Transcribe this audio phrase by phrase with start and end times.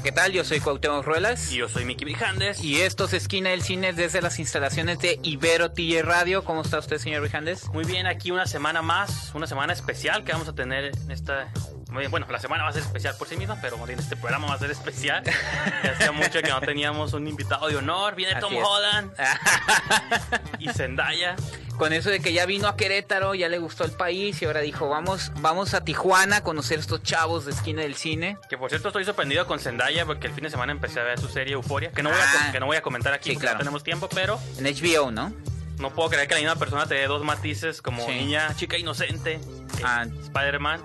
[0.00, 0.32] Hola, ¿qué tal?
[0.32, 1.52] Yo soy Cuauhtémoc Ruelas.
[1.52, 2.64] Y yo soy Miki Brijandes.
[2.64, 6.42] Y esto es Esquina del Cine desde las instalaciones de Ibero TJ Radio.
[6.42, 7.68] ¿Cómo está usted, señor Brijandes?
[7.68, 11.52] Muy bien, aquí una semana más, una semana especial que vamos a tener en esta...
[11.90, 14.46] Muy bien, bueno, la semana va a ser especial por sí misma, pero este programa
[14.48, 15.22] va a ser especial.
[15.82, 18.14] Hacía mucho que no teníamos un invitado de honor.
[18.14, 18.62] Viene Así Tom es.
[18.64, 19.12] Holland
[20.58, 21.34] y Zendaya.
[21.76, 24.60] Con eso de que ya vino a Querétaro, ya le gustó el país y ahora
[24.60, 28.36] dijo, vamos, vamos a Tijuana a conocer estos chavos de Esquina del Cine.
[28.50, 31.18] Que por cierto estoy sorprendido con Zendaya porque el fin de semana empecé a ver
[31.18, 31.90] su serie Euforia.
[31.90, 32.52] Que no voy a, Ah.
[32.52, 33.54] que no voy a comentar aquí Sí, porque claro.
[33.58, 35.32] no tenemos tiempo, pero En HBO, ¿no?
[35.78, 38.12] no puedo creer que la misma persona te dé dos matices como Sí.
[38.12, 39.34] niña, chica inocente,
[39.78, 40.04] en Ah.
[40.24, 40.82] Spider-Man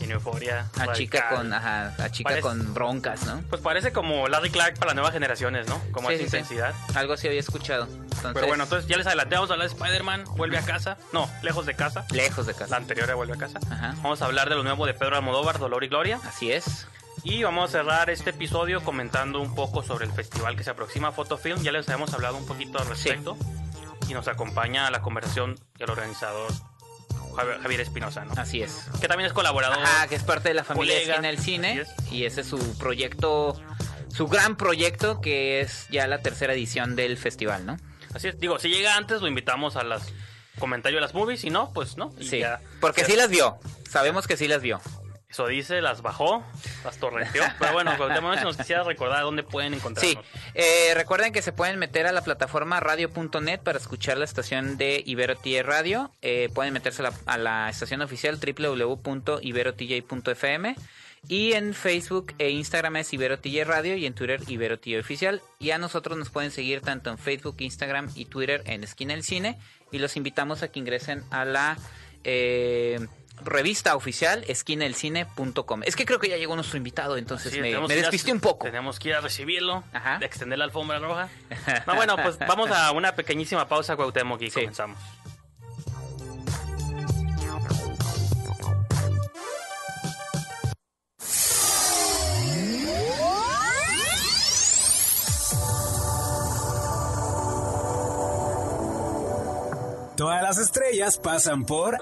[0.00, 0.66] en Euforia.
[0.78, 3.42] A chica con, ajá, a chica Parece- con broncas, ¿no?
[3.48, 5.80] Pues parece como Larry Clark para las nuevas generaciones, ¿no?
[5.92, 6.36] Como Sí, esa sí, sí.
[6.36, 6.74] intensidad.
[6.94, 7.84] Algo así había escuchado.
[7.86, 10.96] Entonces, Pero bueno, entonces ya les adelanté, vamos a hablar de Spider-Man, vuelve a casa.
[11.12, 12.04] No, lejos de casa.
[12.12, 12.76] lejos de La casa.
[12.76, 13.58] anterior era vuelve a casa.
[13.70, 13.94] Ajá.
[14.02, 16.20] Vamos a hablar de lo nuevo de Pedro Almodóvar, Dolor y Gloria.
[16.26, 16.86] Así es.
[17.22, 21.10] Y vamos a cerrar este episodio comentando un poco sobre el festival que se aproxima,
[21.12, 21.60] Fotofilm.
[21.62, 23.36] Ya les habíamos hablado un poquito al respecto.
[24.08, 26.52] Y nos acompaña a la conversación el organizador
[27.36, 28.32] Javier Espinosa, ¿no?
[28.36, 28.86] Así es.
[29.00, 29.78] Que también es colaborador.
[29.78, 31.12] Ajá, que es parte de la familia colega.
[31.14, 31.84] Esquina del Cine.
[32.10, 33.60] Y ese es su proyecto,
[34.08, 37.76] su gran proyecto, que es ya la tercera edición del festival, ¿no?
[38.14, 38.38] Así es.
[38.40, 40.12] Digo, si llega antes, lo invitamos a las
[40.58, 41.40] comentarios de las movies.
[41.40, 42.12] Si no, pues no.
[42.18, 42.38] Y Sí.
[42.38, 42.60] ya.
[42.80, 43.58] Porque sí las vio.
[43.90, 44.80] Sabemos que sí las vio.
[45.36, 46.42] Eso dice, las bajó,
[46.82, 47.42] las torrenteó.
[47.58, 50.24] Pero bueno, Cuauhtémoc, si nos quisiera recordar dónde pueden encontrarnos.
[50.24, 54.78] Sí, eh, recuerden que se pueden meter a la plataforma radio.net para escuchar la estación
[54.78, 56.10] de Ibero TJ Radio.
[56.22, 60.76] Eh, pueden meterse a la, a la estación oficial www.iberotj.fm.
[61.28, 65.42] Y en Facebook e Instagram es Ibero TJ Radio y en Twitter Ibero TJ Oficial.
[65.58, 69.22] Y a nosotros nos pueden seguir tanto en Facebook, Instagram y Twitter en Esquina del
[69.22, 69.58] Cine.
[69.92, 71.76] Y los invitamos a que ingresen a la
[72.24, 73.06] eh,
[73.44, 75.82] revista oficial esquinaelcine.com.
[75.84, 78.66] Es que creo que ya llegó nuestro invitado, entonces Sí, me, me despisté un poco.
[78.66, 80.18] Tenemos que ir a recibirlo, Ajá.
[80.22, 81.28] extender la alfombra roja.
[81.86, 84.60] No, bueno, pues vamos a una pequeñísima pausa, Cuauhtémoc, y Sí.
[84.60, 84.98] comenzamos.
[100.16, 101.98] Todas las estrellas pasan por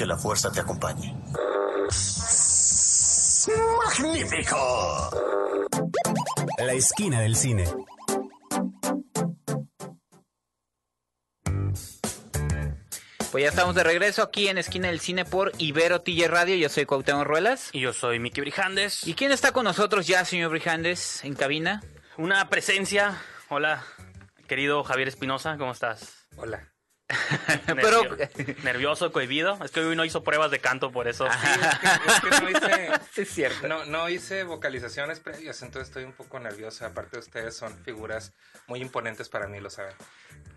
[0.00, 1.14] Que la fuerza te acompañe.
[3.84, 5.10] ¡Magnífico!
[6.56, 7.66] La Esquina del Cine.
[13.30, 16.56] Pues ya estamos de regreso aquí en Esquina del Cine por Ibero TJ Radio.
[16.56, 17.68] Yo soy Cuauhtémoc Ruelas.
[17.74, 19.06] Y yo soy Miki Brijandes.
[19.06, 21.82] ¿Y quién está con nosotros ya, señor Brijandes, en cabina?
[22.16, 23.20] Una presencia.
[23.50, 23.84] Hola,
[24.48, 26.26] querido Javier Espinosa, ¿cómo estás?
[26.38, 26.72] Hola.
[27.66, 29.58] Pero- Nervio- nervioso, cohibido.
[29.64, 31.26] Es que hoy no hizo pruebas de canto, por eso.
[31.30, 33.68] Sí, es que, es que no hice, Sí, es cierto.
[33.68, 36.86] no, no hice vocalizaciones previas, entonces estoy un poco nerviosa.
[36.86, 38.32] Aparte, ustedes son figuras
[38.66, 39.94] muy imponentes para mí, lo saben.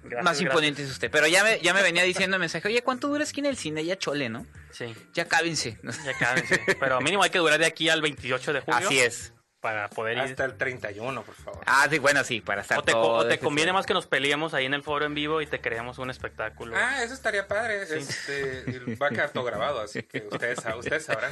[0.03, 0.41] Gracias, Más gracias.
[0.41, 1.09] imponente es usted.
[1.11, 3.83] Pero ya me, ya me venía diciendo el mensaje, oye, ¿cuánto dura Esquina del Cine?
[3.85, 4.45] Ya chole, ¿no?
[4.71, 5.77] Sí, Ya cábense.
[6.05, 6.61] ya cábense.
[6.79, 8.79] Pero mínimo hay que durar de aquí al 28 de julio.
[8.87, 9.33] Así es.
[9.63, 10.23] Para poder ir.
[10.23, 11.61] Hasta el 31, por favor.
[11.65, 14.05] Ah, sí, bueno, sí, para estar O te, todo o te conviene más que nos
[14.07, 16.75] peleemos ahí en el foro en vivo y te creemos un espectáculo.
[16.77, 17.83] Ah, eso estaría padre.
[17.83, 18.65] Este,
[19.01, 21.31] va a quedar todo grabado, así que ustedes, ustedes sabrán.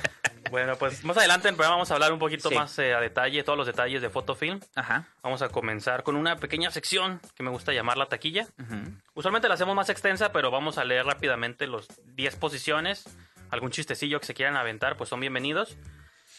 [0.50, 2.56] Bueno, pues más adelante en el programa vamos a hablar un poquito Sí.
[2.56, 4.62] más eh, a detalle, todos los detalles de Fotofilm.
[4.76, 5.08] Ajá.
[5.22, 8.48] Vamos a comenzar con una pequeña sección que me gusta llamar la taquilla.
[8.58, 8.94] ujú.
[9.14, 13.04] Usualmente la hacemos más extensa, pero vamos a leer rápidamente los 10 posiciones.
[13.50, 15.76] Algún chistecillo que se quieran aventar, pues son bienvenidos.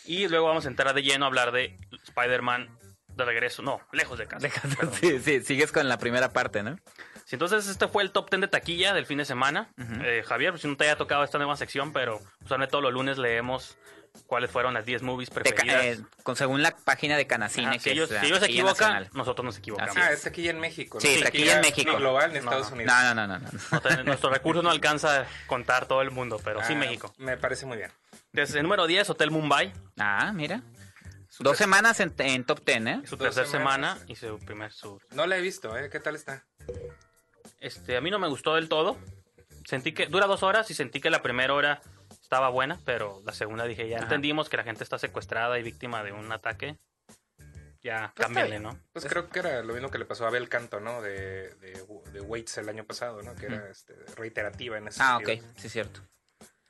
[0.05, 2.69] Y luego vamos a entrar de lleno a hablar de Spider-Man
[3.09, 3.63] de regreso.
[3.63, 4.49] No, lejos de casa.
[5.01, 6.77] Sí, sí, sigues con la primera parte, ¿no?
[7.25, 9.69] Sí, entonces este fue el top 10 de taquilla del fin de semana.
[10.03, 12.93] Eh, Javier, pues si no te haya tocado esta nueva sección, pero usualmente todos los
[12.93, 13.77] lunes leemos
[14.27, 15.85] cuáles fueron las 10 movies preferidas.
[15.85, 18.47] eh, con, según la página de Canacine, que si, ellos, es la si ellos se
[18.47, 19.11] equivocan, nacional.
[19.15, 19.97] nosotros nos equivocamos.
[19.97, 21.01] Ah, es aquí en México.
[21.01, 21.23] Sí, ¿no?
[21.25, 21.97] taquilla en México.
[21.97, 22.75] global, ni No, Estados no.
[22.77, 22.93] Unidos.
[22.95, 23.49] No, no, no, no.
[23.51, 23.81] no.
[23.97, 27.15] No Nuestro recurso no alcanza a contar todo el mundo, pero sí Ah, México.
[27.19, 27.91] Me parece muy bien.
[28.33, 29.73] Entonces, el número 10, Hotel Mumbai.
[29.99, 30.63] Ah, mira.
[31.39, 33.03] Dos semanas en, en top ten, ¿eh?
[33.05, 35.03] Su tercera semana y su primer sur.
[35.13, 35.91] No la he visto, ¿eh?
[35.91, 36.47] ¿Qué tal está?
[37.61, 38.97] Este, a mí no me gustó del todo.
[39.67, 41.83] Sentí que dura dos horas y sentí que la primera hora
[42.23, 44.05] estaba buena, pero la segunda dije, ya Ajá.
[44.05, 46.79] entendimos que la gente está secuestrada y víctima de un ataque.
[47.83, 48.79] Ya, Pues cámbiale, ¿no?
[48.93, 51.03] Pues creo que era lo mismo que le pasó a Abel Canto, ¿no?
[51.03, 53.35] De, de, de Waits el año pasado, ¿no?
[53.35, 56.01] Que era este, reiterativa en ese Ah, ok, sí, es cierto.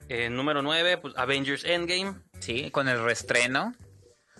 [0.09, 2.15] Eh, número 9, pues Avengers Endgame.
[2.41, 3.75] Sí, con el reestreno.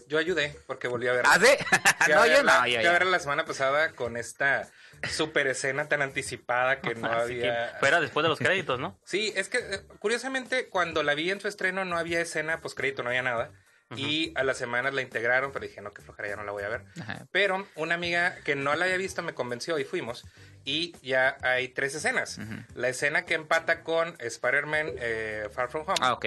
[0.09, 1.25] Yo ayudé porque volví a ver.
[1.27, 1.35] ¿Ah,
[2.01, 2.93] a no, yo no, yo fui a ya.
[2.93, 4.69] verla la semana pasada con esta
[5.09, 7.77] super escena tan anticipada que no Así que había.
[7.81, 8.99] fuera después de los créditos, ¿no?
[9.05, 12.77] Sí, es que eh, curiosamente cuando la vi en su estreno no había escena post
[12.77, 13.53] crédito, no había nada.
[13.97, 16.63] Y a las semanas la integraron, pero dije, no, que flojera, ya no la voy
[16.65, 16.85] a ver.
[17.01, 17.27] Ajá.
[17.31, 20.25] Pero una amiga que no la había visto me convenció y fuimos.
[20.65, 22.39] Y ya hay tres escenas.
[22.75, 25.97] La escena que empata con Spider-Man eh, Far From Home.
[26.01, 26.27] Ah, ok.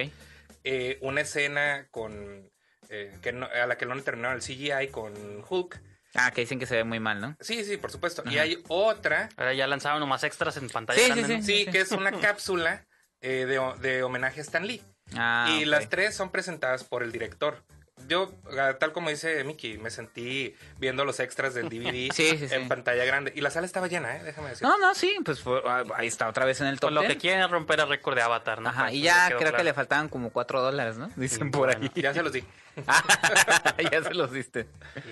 [0.64, 2.50] Eh, una escena con
[2.90, 5.14] eh, que no- a la que no le terminaron el CGI con
[5.50, 5.80] Hulk.
[6.16, 7.36] Ah, que dicen que se ve muy mal, ¿no?
[7.40, 8.24] Sí, sí, por supuesto.
[8.26, 11.44] Y hay otra, Ahora ya lanzaron nomás extras en pantalla Sí, grande, sí, ¿no?
[11.44, 12.86] sí, que es una cápsula
[13.22, 14.82] eh, de, de homenaje a Stan Lee.
[15.16, 17.62] Ah, y las tres son presentadas por el director.
[18.10, 22.48] Yo, ah, tal como dice Mickey, me sentí viendo los extras del DVD Sí, sí,
[22.50, 22.54] sí.
[22.54, 23.32] en pantalla grande.
[23.36, 24.22] Y la sala estaba llena, ¿eh?
[24.24, 24.68] déjame decir.
[24.68, 27.02] No, no, sí, pues fue- ah, ahí está otra vez en el top Con lo
[27.02, 27.14] 10.
[27.14, 28.70] que quieren romper el récord de Avatar, ¿no?
[28.70, 31.10] Ajá, Pues, y ya creo que le faltaban como 4 dólares, ¿no?
[31.16, 31.90] Dicen por bueno.
[31.96, 32.02] ahí.
[32.02, 32.44] Ya se los di.
[33.92, 34.68] ya se los diste.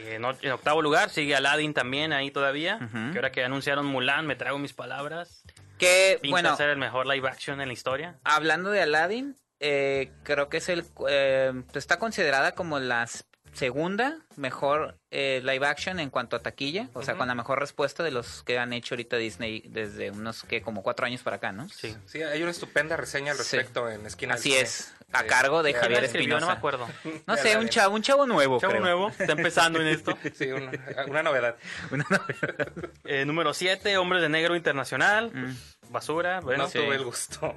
[0.05, 2.75] Y en, octavo lugar sigue Aladdin también ahí todavía.
[2.83, 3.11] Ujú.
[3.13, 5.43] Que ahora que anunciaron Mulan, me trago mis palabras.
[5.79, 8.17] Que, Pinta bueno, ser el mejor live action en la historia.
[8.23, 13.07] hablando de Aladdin, eh, creo que es el eh, está considerada como la
[13.53, 18.01] segunda mejor eh, live action en cuanto a taquilla, o sea, con la mejor respuesta
[18.01, 21.51] de los que han hecho ahorita Disney desde unos que como cuatro años para acá,
[21.51, 21.69] ¿no?
[21.69, 21.95] Sí.
[22.07, 23.55] Sí, hay una estupenda reseña al Sí.
[23.55, 24.61] respecto en Esquina del Así Cine.
[24.61, 26.39] es, a cargo de de Javier ¿Quién la escribió?
[26.39, 26.53] No Espinosa.
[26.53, 26.87] me acuerdo.
[27.27, 28.83] No sé, un chavo, un chavo nuevo, Chavo creo.
[28.83, 30.17] nuevo, está empezando en esto.
[30.35, 30.71] Sí, una,
[31.07, 31.55] una novedad.
[31.91, 32.05] Una.
[33.03, 35.31] Eh, número 7, Hombres de Negro Internacional.
[35.31, 35.91] Mm.
[35.91, 36.63] Basura, bueno.
[36.63, 36.79] no sí.
[36.79, 37.53] tuve el gusto.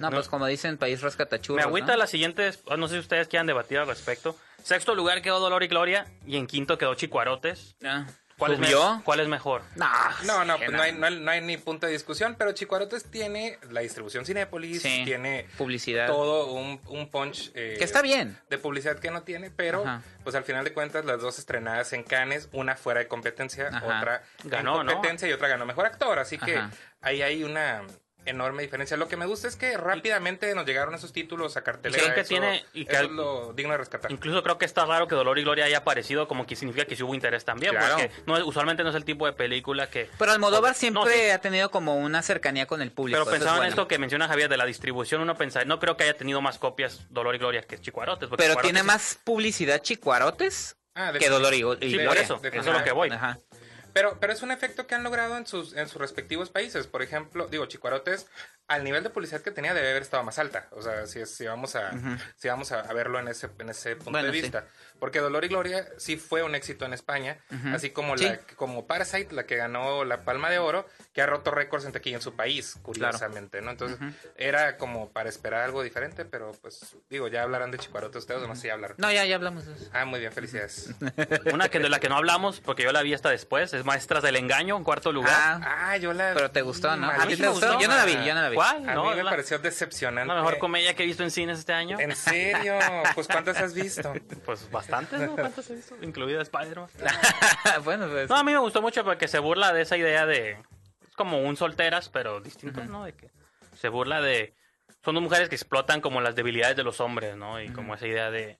[0.00, 1.98] No, pues como dicen, país rescatachurros, Me agüita ¿no?
[1.98, 4.36] las siguientes, no sé si ustedes quieran debatir al respecto.
[4.62, 7.76] Sexto lugar quedó Dolor y Gloria y en quinto quedó Chicuarotes.
[7.84, 8.06] Ah,
[8.36, 8.74] ¿Cuál, es.
[9.04, 9.60] ¿Cuál es mejor?
[9.76, 9.86] No,
[10.24, 13.04] No, no, pues no hay, no, hay, no hay ni punto de discusión, pero Chicuarotes
[13.10, 15.02] tiene la distribución Cinépolis, Sí.
[15.04, 16.06] tiene Publicidad.
[16.06, 18.38] todo un, un punch eh, Que está bien.
[18.48, 20.02] de publicidad que no tiene, pero Ajá.
[20.24, 23.84] pues al final de cuentas las dos estrenadas en Cannes, una fuera de competencia, Ajá.
[23.84, 24.92] otra Ganó, en ¿no?
[24.94, 26.70] competencia y otra ganó mejor actor, así que Ajá.
[27.02, 27.82] ahí hay una
[28.26, 28.96] enorme diferencia.
[28.96, 32.02] Lo que me gusta es que rápidamente nos llegaron esos títulos a cartelera.
[32.02, 34.12] Creo que eso- tiene- y que eso es lo digno de rescatar.
[34.12, 36.96] Incluso creo que está raro que Dolor y Gloria haya aparecido como que significa que
[36.96, 37.96] sí hubo interés también, Claro.
[37.96, 40.08] porque no, es- usualmente no es el tipo de película que...
[40.18, 41.30] Pero Almodóvar siempre No, sí.
[41.30, 43.18] ha tenido como una cercanía con el público.
[43.18, 43.68] Pero es pensaba en bueno.
[43.70, 46.58] esto que menciona Javier de la distribución, uno pensaría, no creo que haya tenido más
[46.58, 48.28] copias Dolor y Gloria que Chicuarotes.
[48.28, 52.22] Pero Chicuarotes tiene sí- más publicidad Chicuarotes Ah, que Dolor y, y Sí, por Gloria.
[52.22, 53.10] eso, de- eso es lo que voy.
[53.10, 53.38] Ajá.
[53.92, 56.86] Pero, pero es un efecto que han logrado en sus, en sus respectivos países.
[56.86, 58.26] Por ejemplo, digo, Chicuarotes,
[58.68, 60.68] al nivel de publicidad que tenía debe haber estado más alta.
[60.70, 61.90] O sea, si, si vamos a,
[62.36, 64.42] si vamos a, verlo en ese, en ese punto Bueno, de sí.
[64.42, 64.64] vista.
[64.98, 67.38] Porque Dolor y Gloria sí fue un éxito en España,
[67.72, 68.24] así como, Sí.
[68.26, 71.92] la, como Parasite, la que ganó la Palma de Oro, que ha roto récords en
[71.92, 73.72] taquilla en su país, curiosamente, ¿no?
[73.72, 73.98] Entonces,
[74.36, 78.46] era como para esperar algo diferente, pero pues, digo, ya hablarán de Chicuarotes ustedes, o
[78.46, 78.94] no sé si hablar.
[78.96, 79.90] No, ya, ya hablamos de eso.
[79.92, 80.94] Ah, muy bien, felicidades.
[81.52, 84.22] Una que de la que no hablamos, porque yo la vi hasta después, es Maestras
[84.22, 85.32] del Engaño, en cuarto lugar.
[85.34, 87.08] Ah, Ah, yo la pero te gustó, ¿no?
[87.10, 87.80] ¿A ti te gustó?
[87.80, 88.54] Yo no la vi, yo no la vi.
[88.54, 88.88] ¿Cuál?
[88.88, 90.28] A No, mí me la- pareció decepcionante.
[90.32, 91.98] la mejor comedia que he visto en cines este año.
[91.98, 92.78] ¿En serio?
[93.16, 94.12] Pues ¿cuántas has visto?
[94.44, 95.34] Pues bastantes, ¿no?
[95.34, 95.96] ¿Cuántas he visto?
[96.02, 96.88] Incluida Spider-Man.
[97.84, 98.28] bueno, pues.
[98.28, 100.56] No, a mí me gustó mucho porque se burla de esa idea de...
[101.20, 103.04] Como un solteras, pero distintos, ¿no?
[103.04, 103.28] De que
[103.76, 104.54] se burla de...
[105.04, 107.60] Son dos mujeres que explotan como las debilidades de los hombres, ¿no?
[107.60, 108.58] Y como esa idea de...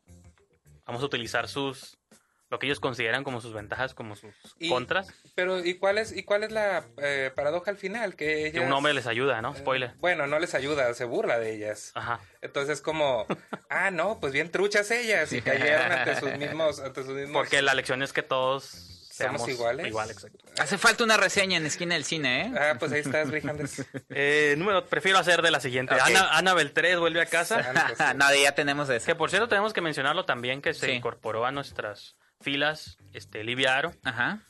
[0.87, 1.97] Vamos a utilizar sus...
[2.51, 5.09] Lo que ellos consideran como sus ventajas, como sus Y- contras.
[5.37, 8.17] Pero ¿y cuál es y cuál es la eh, paradoja al final?
[8.17, 9.55] Que un hombre les ayuda, ¿no?
[9.55, 9.93] eh, Spoiler.
[9.99, 11.93] bueno, no les ayuda, se burla de ellas.
[11.95, 12.19] Ajá.
[12.43, 13.25] Entonces como,
[13.71, 17.35] ah, no, pues bien truchas ellas y cayeron ante sus mismos, ante sus mismos.
[17.35, 18.90] Porque la lección es que todos
[19.21, 19.87] seamos iguales?
[19.87, 20.45] Igual, exacto.
[20.59, 22.53] Hace falta una reseña en esquina del cine, ¿eh?
[22.59, 23.85] Ah, pues ahí estás, Brijandes.
[24.11, 25.95] Eh, número, prefiero hacer de la siguiente.
[25.95, 26.01] Ok.
[26.05, 27.73] Ana, Annabelle 3 vuelve a casa.
[28.17, 29.07] no, ya tenemos eso.
[29.07, 30.93] Que por cierto tenemos que mencionarlo también que se Sí.
[30.93, 33.93] incorporó a nuestras filas este Livia Aro.
[34.05, 34.41] Ajá.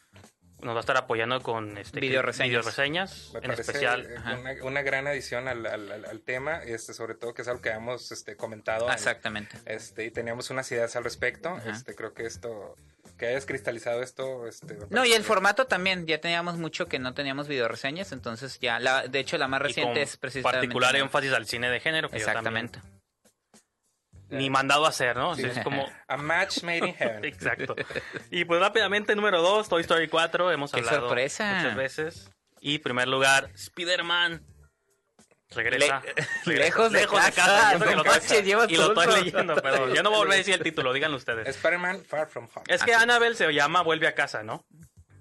[0.63, 2.51] Nos va a estar apoyando con este Videoreseñas.
[2.51, 4.07] videoreseñas, Me en especial.
[4.39, 7.63] una, una gran adición al, al- al- al tema, este, sobre todo que es algo
[7.63, 8.87] que hemos este, comentado.
[8.87, 9.57] en- Exactamente.
[9.65, 11.49] este, y teníamos unas ideas al respecto.
[11.49, 11.71] Ajá.
[11.71, 12.77] Este, creo que esto,
[13.21, 14.47] que hayas cristalizado esto.
[14.47, 18.81] Este, No, y el formato también, ya teníamos mucho que no teníamos videoreseñas, entonces ya,
[18.81, 20.57] la, de hecho la más y con reciente es precisamente...
[20.57, 22.81] particular énfasis al cine de género, que yo también Exactamente.
[24.31, 25.37] ni mandado a hacer, ¿no?
[25.37, 25.45] Sí.
[25.45, 27.25] Es como A match made in heaven.
[27.27, 27.77] exacto.
[28.31, 31.57] Y pues rápidamente número 2, Toy Story 4, hemos ¡Qué hablado sorpresa!
[31.57, 32.31] muchas veces.
[32.63, 34.43] Y primer lugar, Spider-Man.
[35.55, 36.01] Regresa.
[36.05, 36.15] Le-
[36.45, 36.59] regresa.
[36.65, 40.21] lejos de casa, y no lo estoy- Y lo leyendo, pero yo no voy a
[40.21, 41.49] volver a decir el título, díganlo ustedes.
[41.49, 42.65] Spider-Man Far From Home.
[42.69, 44.65] Es que Annabelle se llama Vuelve a casa, ¿no?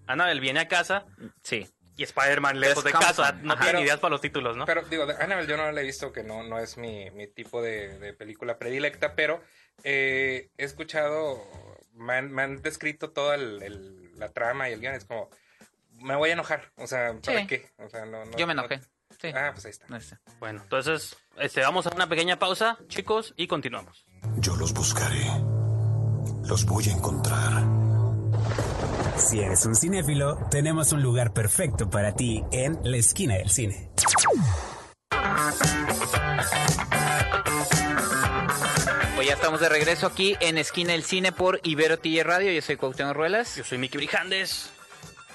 [0.05, 1.05] Annabelle viene a casa
[1.43, 1.67] Sí.
[1.97, 3.31] y Spider-Man lejos de Come casa.
[3.41, 3.61] No Ajá.
[3.61, 4.65] tienen Pero- ideas para los títulos, ¿no?
[4.65, 7.25] Pero digo, de Annabelle yo no la he visto, que no, no es mi, mi
[7.27, 9.41] tipo de, de película predilecta, pero
[9.83, 11.43] eh, he escuchado,
[11.93, 15.29] me han, me han descrito toda el- el- la trama y el guion, es como,
[15.95, 17.47] me voy a enojar, o sea, ¿para Sí.
[17.47, 17.69] qué?
[17.77, 18.81] O sea, no, no- Yo me no- enojé.
[19.21, 19.29] Sí.
[19.35, 20.19] Ah, pues ahí está.
[20.39, 24.05] Bueno, entonces este, vamos a una pequeña pausa, chicos, y continuamos.
[24.37, 25.25] Yo los buscaré.
[26.47, 27.63] Los voy a encontrar.
[29.17, 33.91] Si eres un cinéfilo, tenemos un lugar perfecto para ti en la esquina del cine.
[39.15, 42.53] Pues ya estamos de regreso aquí en Esquina del Cine por Ibero TJ Radio.
[42.53, 43.57] Yo soy Cuauhtémoc Ruelas.
[43.57, 44.71] Yo soy Miki Brijandes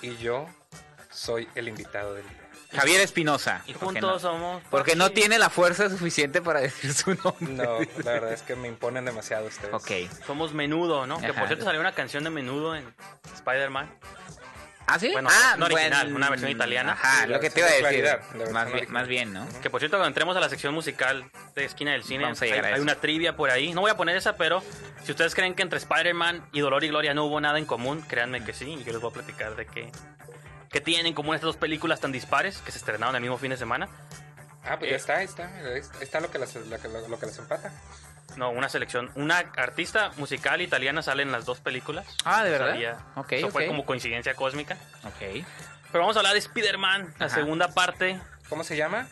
[0.01, 0.47] Y yo
[1.11, 2.44] soy el invitado del día.
[2.75, 3.63] Javier Espinosa.
[3.67, 4.63] y Porque juntos no- somos...
[4.71, 7.53] Porque no tiene la fuerza suficiente para decir su nombre.
[7.53, 9.73] No, la verdad es que me imponen demasiado ustedes.
[9.75, 9.91] Ok.
[10.27, 11.21] Somos Menudo, ¿no?
[11.21, 12.85] Que por cierto salió una canción de Menudo en
[13.35, 13.91] Spider-Man.
[14.87, 15.11] ¿Ah, sí?
[15.13, 16.93] Bueno, ah, no original, bueno, una versión italiana.
[16.93, 17.81] Ajá, Sí, lo que te iba a decir.
[17.89, 18.21] claridad,
[18.53, 18.89] Más bien, original.
[18.93, 19.49] más bien, ¿no?
[19.63, 22.45] Que por cierto, cuando entremos a la sección musical de Esquina del Cine, Vamos a
[22.45, 23.73] hay, a hay una trivia por ahí.
[23.73, 24.63] No voy a poner esa, pero
[25.03, 28.03] si ustedes creen que entre Spider-Man y Dolor y Gloria no hubo nada en común,
[28.03, 28.73] créanme que sí.
[28.79, 29.91] Y yo les voy a platicar de qué,
[30.75, 33.51] qué tienen en común estas dos películas tan dispares que se estrenaron el mismo fin
[33.51, 33.89] de semana.
[34.65, 34.91] Ah, pues Eh.
[34.91, 35.49] ya está, está.
[36.01, 37.73] Está lo que las, lo que, lo, lo que las empata.
[38.37, 39.09] No, una selección.
[39.15, 42.07] Una artista musical italiana sale en las dos películas.
[42.25, 42.71] Ah, ¿de verdad?
[42.71, 42.99] sabía.
[43.15, 43.69] Ok, Eso fue ok.
[43.69, 44.77] como coincidencia cósmica.
[45.05, 45.45] Ok.
[45.93, 47.35] Pero vamos a hablar de Spider-Man, la Ajá.
[47.37, 49.07] segunda parte, ¿Cómo se llama?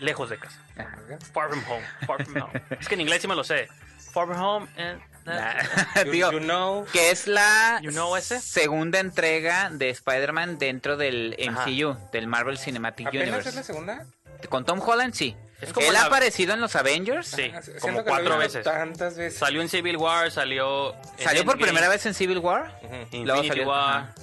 [0.00, 0.58] lejos de casa.
[0.76, 0.96] Ah.
[1.32, 1.84] Far from home.
[2.08, 2.62] Far from home.
[2.80, 3.68] es que en inglés sí me lo sé.
[4.12, 4.66] Far from home.
[4.78, 6.84] and You, Digo, you know.
[6.92, 8.40] que es la You know ese?
[8.40, 11.66] segunda entrega de Spider-Man dentro del Ajá.
[11.66, 13.48] MCU, del Marvel Cinematic ¿Apenas Universe.
[13.50, 14.06] es la segunda?
[14.48, 15.34] Con Tom Holland, sí.
[15.60, 17.28] Es como Él la- ha aparecido en los Avengers.
[17.28, 18.62] Sí, Ah, como cuatro veces.
[18.64, 19.38] Tantas veces.
[19.38, 20.92] Salió en Civil War, salió.
[21.18, 22.78] en Salió por Endgame, primera vez en Civil War.
[22.82, 24.14] En luego Infinity salió- War.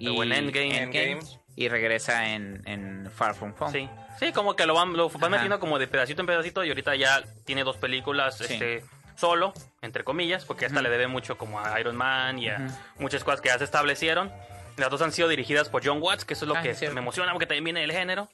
[0.00, 0.82] Luego en Endgame.
[0.82, 1.18] Endgame.
[1.56, 3.72] Y regresa en, en Far From Home.
[3.72, 3.88] Sí.
[4.18, 6.94] Sí, como que lo van, lo van metiendo como de pedacito en pedacito y ahorita
[6.96, 8.44] ya tiene dos películas Sí.
[8.50, 8.84] este,
[9.20, 10.84] solo, entre comillas, porque esta Ujú.
[10.84, 12.74] le debe mucho como a Iron Man y a Ujú.
[13.00, 14.32] muchas cosas que ya se establecieron.
[14.76, 16.94] Las dos han sido dirigidas por John Watts, que eso es lo Ah, que cierto.
[16.94, 18.28] me emociona porque también viene del género.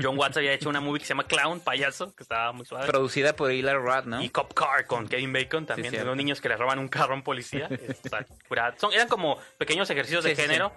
[0.00, 2.86] John Watts había hecho una movie que se llama Clown, payaso, que estaba muy suave.
[2.86, 4.22] Producida por Eli Roth, ¿no?
[4.22, 6.88] Y Cop Car con Kevin Bacon también, Sí, de unos niños que le roban un
[6.88, 7.68] carro a un policía.
[7.70, 8.24] Está
[8.92, 10.72] eran como pequeños ejercicios de Sí, sí, género.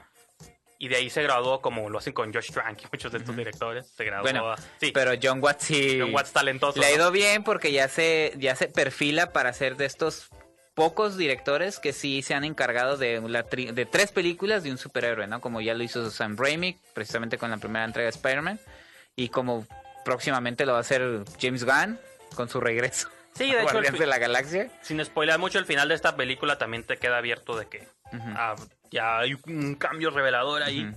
[0.79, 3.35] Y de ahí se graduó como lo hacen con Josh Trank y muchos de estos
[3.35, 3.87] directores.
[3.95, 4.21] Se graduó.
[4.23, 5.97] Bueno, a- sí, pero John Watts sí.
[5.99, 6.79] John Watts talentoso.
[6.79, 6.95] Le ha ¿no?
[6.95, 10.29] ido bien porque ya se, ya se perfila para ser de estos
[10.75, 14.77] pocos directores que sí se han encargado de, la tri- de tres películas de un
[14.77, 15.41] superhéroe, ¿no?
[15.41, 18.59] Como ya lo hizo Sam Raimi, precisamente con la primera entrega de Spider-Man.
[19.15, 19.65] Y como
[20.05, 21.99] próximamente lo va a hacer James Gunn
[22.35, 23.09] con su regreso.
[23.37, 24.69] Sí, de hecho, el Guardianes fi- de la Galaxia.
[24.81, 27.87] sin spoiler mucho, el final de esta película también te queda abierto de que
[28.35, 28.55] ah,
[28.91, 30.91] ya hay un cambio revelador ahí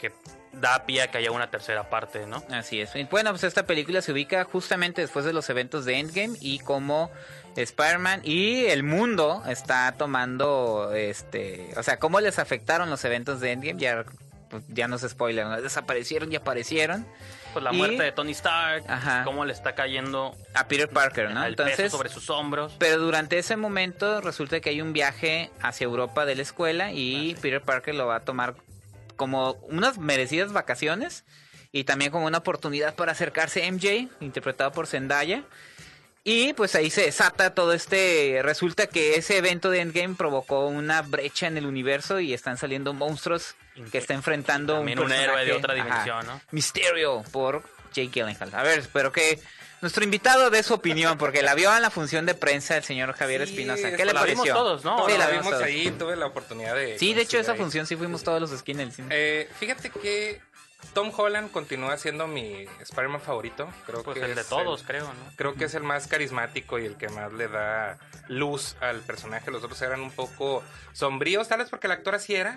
[0.00, 0.12] que
[0.52, 2.42] da pie a que haya una tercera parte, ¿no?
[2.50, 2.94] Así es.
[2.96, 6.58] Y Bueno, pues esta película se ubica justamente después de los eventos de Endgame y
[6.58, 7.10] como
[7.56, 13.52] Spider-Man y el mundo está tomando, este, o sea, cómo les afectaron los eventos de
[13.52, 14.04] Endgame, ya,
[14.50, 15.60] pues, ya no se spoiler, ¿no?
[15.62, 17.06] desaparecieron y aparecieron
[17.52, 19.24] Pues la Y- muerte de Tony Stark, Ajá.
[19.24, 21.44] cómo le está cayendo a Peter Parker, ¿no?
[21.44, 22.74] el peso Entonces, sobre sus hombros.
[22.78, 27.34] pero durante ese momento resulta que hay un viaje hacia Europa de la escuela y
[27.42, 28.54] Peter Parker lo va a tomar
[29.16, 31.24] como unas merecidas vacaciones
[31.72, 35.42] y también como una oportunidad para acercarse a MJ, interpretado por Zendaya.
[36.24, 38.40] Y pues ahí se desata todo este...
[38.42, 42.92] Resulta que ese evento de Endgame provocó una brecha en el universo y están saliendo
[42.92, 43.56] monstruos
[43.90, 46.40] que está enfrentando También un, un héroe de otra ajá, dimensión, ¿no?
[46.52, 48.54] Mysterio por Jake Gyllenhaal.
[48.54, 49.40] A ver, espero que
[49.80, 53.12] nuestro invitado dé su opinión, porque la vio en la función de prensa el señor
[53.14, 53.88] Javier Sí, Espinosa.
[53.88, 54.42] es ¿Qué le la pareció?
[54.44, 55.04] vimos todos, ¿no?
[55.08, 55.62] Sí, la la vimos todos.
[55.62, 56.98] ahí, tuve la oportunidad de...
[57.00, 57.58] Sí, de hecho, esa ahí.
[57.58, 59.08] función sí fuimos todos los esquines del cine.
[59.10, 60.40] Eh, fíjate que
[60.94, 63.68] Tom Holland continúa siendo mi Spider-Man favorito.
[63.86, 65.36] Creo Pues que el de todos, creo, ¿no?
[65.36, 67.98] Creo que es el más carismático y el que más le da
[68.28, 69.50] luz al personaje.
[69.50, 70.62] Los otros eran un poco
[70.92, 72.56] sombríos, tal vez porque el actor así era.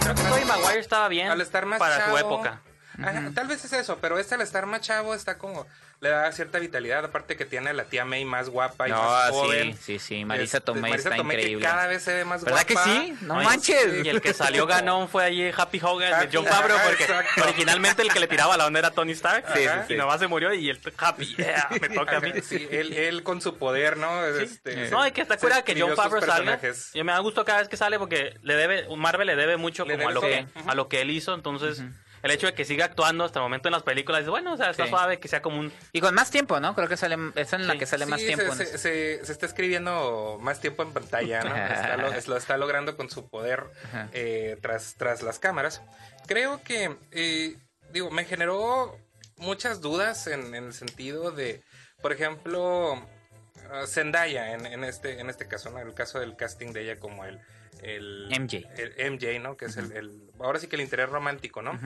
[0.00, 2.60] Creo que Tobey Maguire estaba bien al estar más para su chavo- época.
[3.02, 5.66] Ajá, Tal vez es eso, pero este al estar más chavo está como
[6.00, 9.02] le da cierta vitalidad, aparte que tiene a la tía May más guapa y No,
[9.02, 9.76] más sí, joven.
[9.78, 11.64] sí, sí, Marisa Este, Tomei Marisa está Tomei, que increíble.
[11.66, 12.84] cada vez se ve más ¿Verdad guapa.
[12.84, 13.14] que sí?
[13.22, 14.04] No manches.
[14.04, 17.42] Y el que salió ganón fue allí Happy Hogan de John Favreau, porque exacto.
[17.44, 19.44] originalmente el que le tiraba la onda era Tony Stark.
[19.54, 19.96] Sí, sí, Y sí.
[19.96, 22.32] nomás se murió y el Happy, yeah, me toca a mí.
[22.42, 24.24] Sí, él, él con su poder, ¿no?
[24.26, 26.60] Este, No, hay que estar se cura que John Favreau salga.
[26.92, 29.84] Y me da gusto cada vez que sale porque le debe, Marvel le debe mucho
[29.86, 31.32] Le como a lo, que, a lo que él hizo.
[31.34, 31.82] Entonces,
[32.22, 34.56] el hecho de que siga actuando hasta el momento en las películas, dices, bueno, o
[34.56, 34.90] sea, está Sí.
[34.90, 35.72] suave que sea como un...
[35.92, 36.74] Y con más tiempo, ¿no?
[36.74, 38.54] Creo que sale, es en la que sale más tiempo.
[38.54, 41.54] Se, en- se- se- se está escribiendo más tiempo en pantalla, ¿no?
[41.56, 43.64] Está lo, es- lo está logrando con su poder
[44.12, 45.82] eh, tras, tras las cámaras.
[46.26, 47.56] Creo que, eh,
[47.92, 48.98] digo, me generó
[49.36, 51.62] muchas dudas en, en el sentido de,
[52.02, 55.78] por ejemplo, uh, Zendaya en, en este, en este caso, ¿no?
[55.78, 57.40] El caso del casting de ella como el...
[57.82, 58.68] el MJ.
[58.76, 59.56] el MJ, ¿no?
[59.56, 61.78] Que es el, el- ahora sí que el interés romántico, ¿no?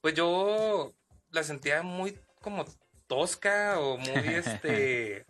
[0.00, 0.94] Pues yo
[1.30, 2.64] la sentía muy como
[3.06, 5.26] tosca o muy este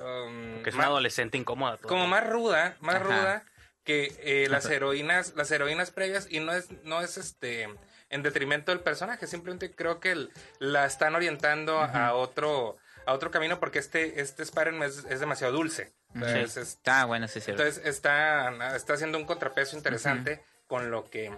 [0.00, 1.76] um, que es una adolescente incómoda.
[1.76, 1.88] todo.
[1.88, 3.04] como más ruda, más Ajá.
[3.04, 3.44] ruda
[3.84, 7.68] que eh, las heroínas, las heroínas previas y no es no es este
[8.10, 13.30] en detrimento del personaje, simplemente creo que el- la están orientando a otro a otro
[13.32, 15.92] camino porque este este Spider-Man es, es demasiado dulce.
[16.14, 17.62] Entonces, es- Ah, bueno, sí, cierto.
[17.62, 21.30] entonces está, está haciendo un contrapeso interesante con lo que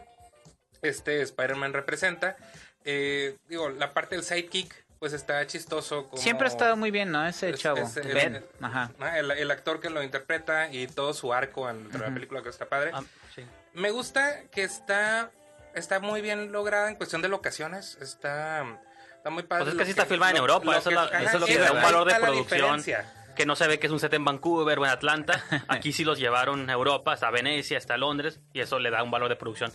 [0.82, 2.36] este Spider-Man representa.
[2.84, 6.08] Eh, digo, la parte del sidekick, pues está chistoso.
[6.08, 7.26] Como Siempre ha estado muy bien, ¿no?
[7.26, 7.78] Ese es- chavo.
[7.78, 8.44] es el- Ben.
[8.60, 8.90] Ajá.
[9.00, 12.48] Ah, El, el actor que lo interpreta y todo su arco en la película que
[12.48, 12.90] está padre.
[12.94, 13.02] Ah,
[13.34, 13.44] sí.
[13.74, 15.30] Me gusta que está,
[15.74, 17.96] está muy bien lograda en cuestión de locaciones.
[18.00, 18.64] Está,
[19.16, 19.64] está muy padre.
[19.64, 21.46] Pues es que sí está filmada en Europa, lo eso la- ajá, eso es lo
[21.46, 22.76] sí, que le da un valor de está la producción.
[22.76, 23.12] diferencia.
[23.34, 25.42] Que no se ve que es un set en Vancouver o en Atlanta.
[25.68, 29.10] Aquí sí los llevaron a Europa, hasta Venecia, hasta Londres, y eso le da un
[29.10, 29.72] valor de producción.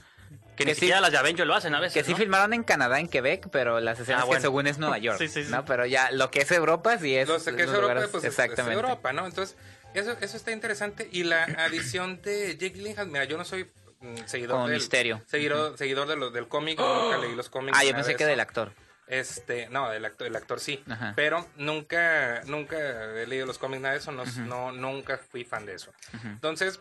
[0.56, 1.94] Que, Que ni sí- siquiera las de Avengers lo hacen a veces.
[1.94, 2.18] Que sí ¿no?
[2.18, 4.38] filmaron en Canadá, en Quebec, pero las escenas Ah, bueno.
[4.40, 5.18] que según es Nueva York.
[5.18, 5.52] Sí, sí, sí.
[5.52, 5.64] ¿no?
[5.66, 7.28] Pero ya lo que es Europa sí es.
[7.30, 8.76] Lo que es Europa, lugares- pues es- es, exactamente.
[8.76, 9.26] Europa, ¿no?
[9.26, 9.58] Entonces,
[9.94, 11.08] eso, eso está interesante.
[11.12, 13.70] Y la adición de Jake Gyllenhaal, mira, yo no soy
[14.02, 14.76] mm, seguidor Como del...
[14.78, 15.22] Misterio.
[15.28, 17.78] Seguidor, seguidor de lo- del cómic, nunca leí los cómics.
[17.80, 18.72] Ah, yo pensé que del actor.
[19.10, 21.14] Este, no, del actor, el actor sí, Ajá.
[21.16, 25.66] pero nunca, nunca he leído los cómics, nada de eso, no, no- nunca fui fan
[25.66, 25.92] de eso.
[26.24, 26.80] Entonces,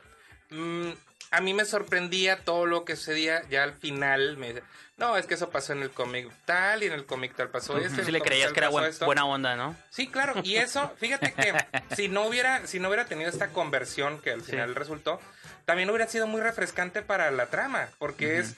[0.50, 0.90] mm,
[1.30, 4.62] a mí me sorprendía todo lo que sucedía, ya al final me dice,
[4.98, 7.78] no, es que eso pasó en el cómic tal y en el cómic tal pasó
[7.78, 7.96] esto.
[7.96, 9.06] y en Sí el le creías que era buen- esto".
[9.06, 9.74] buena onda, ¿no?
[9.88, 11.54] Sí, claro, y eso, fíjate que
[11.96, 14.50] si no hubiera, si no hubiera tenido esta conversión que al Sí.
[14.50, 15.18] final resultó,
[15.64, 18.54] también hubiera sido muy refrescante para la trama, porque es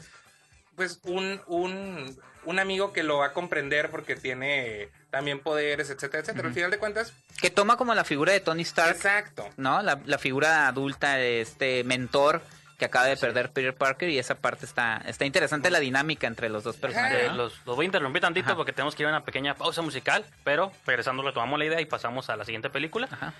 [0.76, 6.22] pues un, un, un amigo que lo va a comprender porque tiene también poderes, etcétera,
[6.22, 6.48] etcétera.
[6.48, 9.48] Al final de cuentas, Que toma como la figura de Tony Stark, exacto.
[9.56, 9.82] ¿no?
[9.82, 12.42] La, la figura adulta de este mentor
[12.78, 16.48] que acaba de perder Peter Parker y esa parte está, está interesante la dinámica entre
[16.48, 17.24] los dos personajes.
[17.24, 17.34] Eh, ¿no?
[17.34, 18.56] los, los voy a interrumpir tantito Ajá.
[18.56, 21.84] porque tenemos que ir a una pequeña pausa musical, pero regresando retomamos la idea y
[21.84, 23.06] pasamos a la siguiente película.
[23.10, 23.34] Ajá.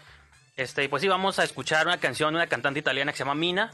[0.58, 3.34] Este, pues sí, vamos a escuchar una canción de una cantante italiana que se llama
[3.34, 3.70] Mina.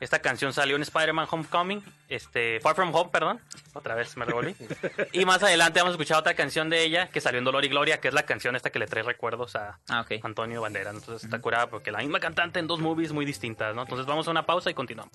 [0.00, 3.40] Esta canción salió en Spider-Man Homecoming, este, Far From Home, perdón.
[3.76, 4.56] Otra vez me revolví.
[5.12, 7.68] y más adelante vamos a escuchar otra canción de ella que salió en Dolor y
[7.68, 10.04] Gloria, que es la canción esta que le trae recuerdos a Ah.
[10.22, 10.94] Antonio Banderas.
[10.94, 13.82] Entonces está curada porque la misma cantante en dos movies muy distintas, ¿no?
[13.82, 15.12] Entonces vamos a una pausa y continuamos.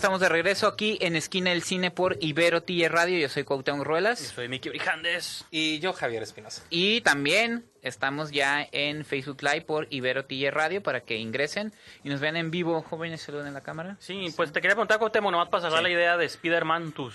[0.00, 3.18] Estamos de regreso aquí en Esquina del Cine por Ibero TJ Radio.
[3.18, 4.18] Yo soy Cuauhtémoc Yo Ruelas.
[4.18, 5.44] soy Miki Brijandes.
[5.50, 6.62] Y yo, Javier Espinosa.
[6.70, 11.72] Y también estamos ya en Facebook Live por Ibero TJ Radio para que ingresen
[12.04, 12.82] y nos vean en vivo.
[12.82, 13.96] Jóvenes, saluden en la cámara.
[14.00, 17.14] Sí, pues te quería preguntar, Cuauhtémoc, nomás para cerrar la idea de Spider-Man, tus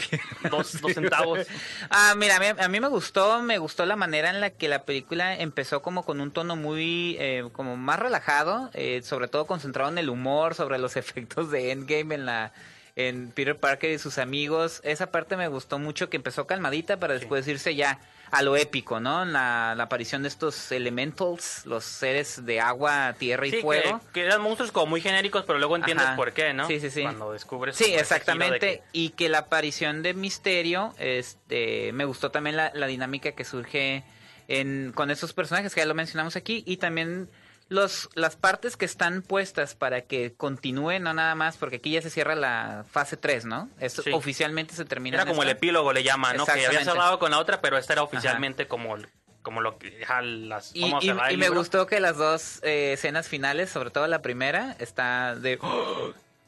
[0.50, 1.40] dos, dos centavos.
[1.90, 4.68] Ah, mira, a mí, a mí me gustó, me gustó la manera en la que
[4.68, 9.46] la película empezó como con un tono muy, eh, como más relajado, eh, sobre todo
[9.46, 12.52] concentrado en el humor, sobre los efectos de Endgame en la,
[12.96, 14.80] en Peter Parker y sus amigos.
[14.84, 17.98] Esa parte me gustó mucho que empezó calmadita para después irse ya
[18.32, 19.24] a lo épico, ¿no?
[19.24, 24.00] La, la aparición de estos elementals, los seres de agua, tierra y Sí, que, fuego.
[24.12, 26.16] que eran monstruos como muy genéricos, pero luego entiendes Ajá.
[26.16, 26.66] por qué, ¿no?
[26.66, 27.02] Sí, sí, sí.
[27.02, 27.76] Cuando descubres.
[27.76, 28.58] Sí, exactamente.
[28.60, 32.86] giro de que- Y que la aparición de Misterio, este, me gustó también la, la
[32.86, 34.04] dinámica que surge
[34.48, 37.28] en, con esos personajes que ya lo mencionamos aquí y también
[37.70, 42.02] los las partes que están puestas para que continúen, no nada más, porque aquí ya
[42.02, 43.70] se cierra la fase 3, ¿no?
[43.80, 44.10] Esto Sí.
[44.12, 45.16] oficialmente se termina.
[45.16, 46.44] Era como el epílogo, le llaman, ¿no?
[46.44, 48.96] Que había cerrado con la otra, pero esta era oficialmente como,
[49.42, 50.04] como lo que.
[50.04, 54.06] ja, las, Y, y- el me gustó que las dos eh, escenas finales, sobre todo
[54.08, 55.58] la primera, está de...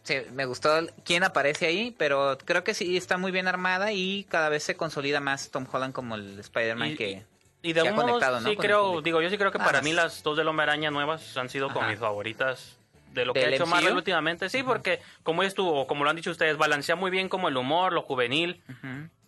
[0.05, 4.25] Sí, me gustó quién aparece ahí, pero creo que sí está muy bien armada y
[4.25, 7.25] cada vez se consolida más Tom Holland como el Spider-Man que...
[7.63, 8.41] Y de ¿no?
[8.51, 10.91] sí creo, digo, yo sí creo que Ah, para mí las dos del Hombre Araña
[10.91, 11.91] nuevas han sido como Ajá.
[11.91, 12.77] mis favoritas
[13.13, 13.75] de lo que ¿Del ha hecho MCU?
[13.75, 14.49] Marvel últimamente.
[14.49, 17.93] Sí, porque como estuvo, como lo han dicho ustedes, balancea muy bien como el humor,
[17.93, 18.61] lo juvenil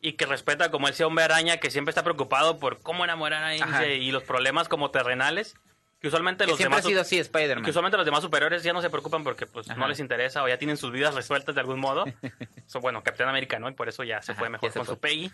[0.01, 3.55] y que respeta como ese Hombre Araña que siempre está preocupado por cómo enamorar a.
[3.55, 5.55] MJ y los problemas como terrenales
[6.01, 7.65] que usualmente Que los siempre ha demás sido así Spider-Man.
[7.65, 9.79] que usualmente los demás superiores ya no se preocupan porque pues Ajá.
[9.81, 12.05] no les interesa o ya tienen sus vidas resueltas de algún modo.
[12.67, 14.95] So, bueno, Capitán América no y por eso ya se Ajá, fue mejor con fue.
[14.95, 15.31] su Peggy.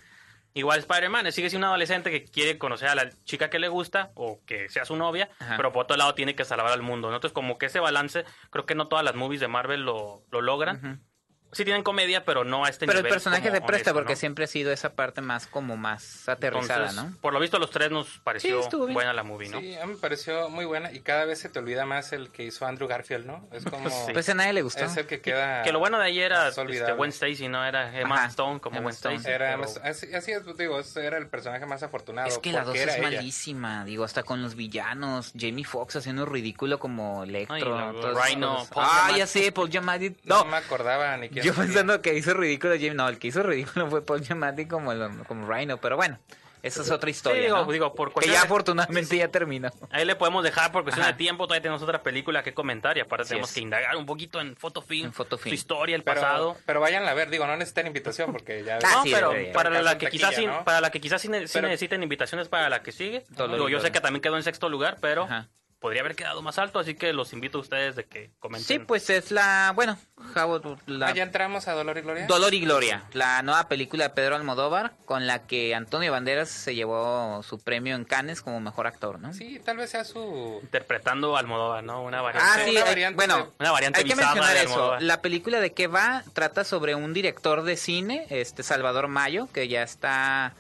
[0.55, 4.11] Igual Spider-Man sigue siendo un adolescente que quiere conocer a la chica que le gusta
[4.15, 5.57] o que sea su novia, Ajá.
[5.57, 7.09] pero por otro lado tiene que salvar al mundo.
[7.11, 7.17] ¿no?
[7.17, 10.41] Entonces como que ese balance, creo que no todas las movies de Marvel lo, lo
[10.43, 11.05] logran.
[11.53, 13.13] Sí tienen comedia, pero no a este Pero el nivel.
[13.15, 14.17] personaje como se presta honesto, porque ¿no?
[14.19, 17.17] siempre ha sido esa parte más como más aterrizada, Entonces, ¿no?
[17.21, 18.61] Por lo visto a los tres nos pareció
[18.93, 19.61] buena la movie, ¿no?
[19.61, 22.31] Sí, a mí me pareció muy buena y cada vez se te olvida más el
[22.31, 23.49] que hizo Andrew Garfield, ¿no?
[23.53, 23.89] Es como...
[24.07, 24.13] Sí.
[24.13, 24.85] Pues a nadie le gustó.
[24.85, 25.63] Es el que queda...
[25.63, 26.93] Que lo bueno de ahí era este.
[26.93, 27.65] Gwen Stacy, ¿no?
[27.67, 29.17] Era Emma Ajá, Stone como Emma Gwen Stone.
[29.17, 29.35] Stacy.
[29.35, 32.29] Era, pero- así, así es, digo, era el personaje más afortunado.
[32.29, 33.11] Es que la 2 porque era es ella.
[33.11, 37.57] malísima, digo, hasta con los villanos, Jamie Foxx haciendo ridículo como Electro.
[37.57, 38.67] Ay, Rhino.
[38.73, 40.17] Paul Ah, ya sé, Paul Giamatti.
[40.25, 43.29] No, No, me acordaba ni quién yo pensando que hizo ridículo Jamie, no, el que
[43.29, 46.19] hizo ridículo fue Paul Giamatti como, el- como Rhino, pero bueno,
[46.63, 47.73] esa es otra historia, digo, ¿no?
[47.73, 49.71] digo, por que ya afortunadamente ya terminó.
[49.91, 51.13] Ahí le podemos dejar por cuestión Ajá.
[51.13, 53.55] de tiempo, todavía tenemos otra película que comentar y aparte Así tenemos es.
[53.55, 56.57] que indagar un poquito en Photofilm, En su historia, el Pero, pasado.
[56.67, 58.77] pero váyanla a ver, digo, no necesitan invitación porque ya...
[58.85, 59.53] Ah, no, sí, pero debería.
[59.55, 60.63] para la que quizás ¿no?
[60.65, 63.25] para la que quizás sí, Pero- necesiten invitaciones para la que sigue.
[63.31, 65.49] Dolor Digo, yo sé que también quedó en sexto lugar, pero Ajá.
[65.81, 68.67] Podría haber quedado más alto, así que los invito a ustedes de que comenten.
[68.67, 69.97] Sí, pues es la, bueno,
[70.35, 72.27] Javo, la Ah, ya entramos a Dolor y Gloria.
[72.27, 76.75] Dolor y Gloria, la nueva película de Pedro Almodóvar con la que Antonio Banderas se
[76.75, 79.33] llevó su premio en Cannes como mejor actor, ¿no?
[79.33, 80.61] Sí, tal vez sea su...
[80.63, 82.03] Interpretando a Almodóvar, ¿no?
[82.03, 82.51] Una variante.
[82.53, 85.01] Ah, sí, una eh, variante bueno, de- Una variante hay que mencionar de eso.
[85.01, 89.67] La película de qué va trata sobre un director de cine, este Salvador Mayo, que
[89.67, 90.53] ya está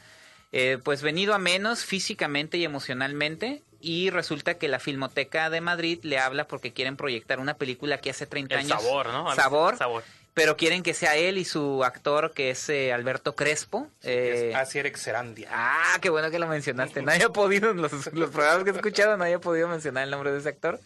[0.53, 3.63] eh, pues venido a menos físicamente y emocionalmente.
[3.81, 8.11] Y resulta que la Filmoteca de Madrid le habla porque quieren proyectar una película que
[8.11, 8.83] hace 30 El años.
[8.83, 9.35] sabor, ¿no?
[9.35, 9.77] Sabor.
[9.79, 10.05] Sabor.
[10.35, 13.89] Pero quieren que sea él y su actor, que es eh, Alberto Crespo.
[14.03, 15.49] eh, Es Asier Xerandia.
[15.51, 17.03] Ah, qué bueno que lo mencionaste.
[17.03, 20.11] No había podido, en los, los programas que he escuchado, no había podido mencionar el
[20.11, 20.79] nombre de ese actor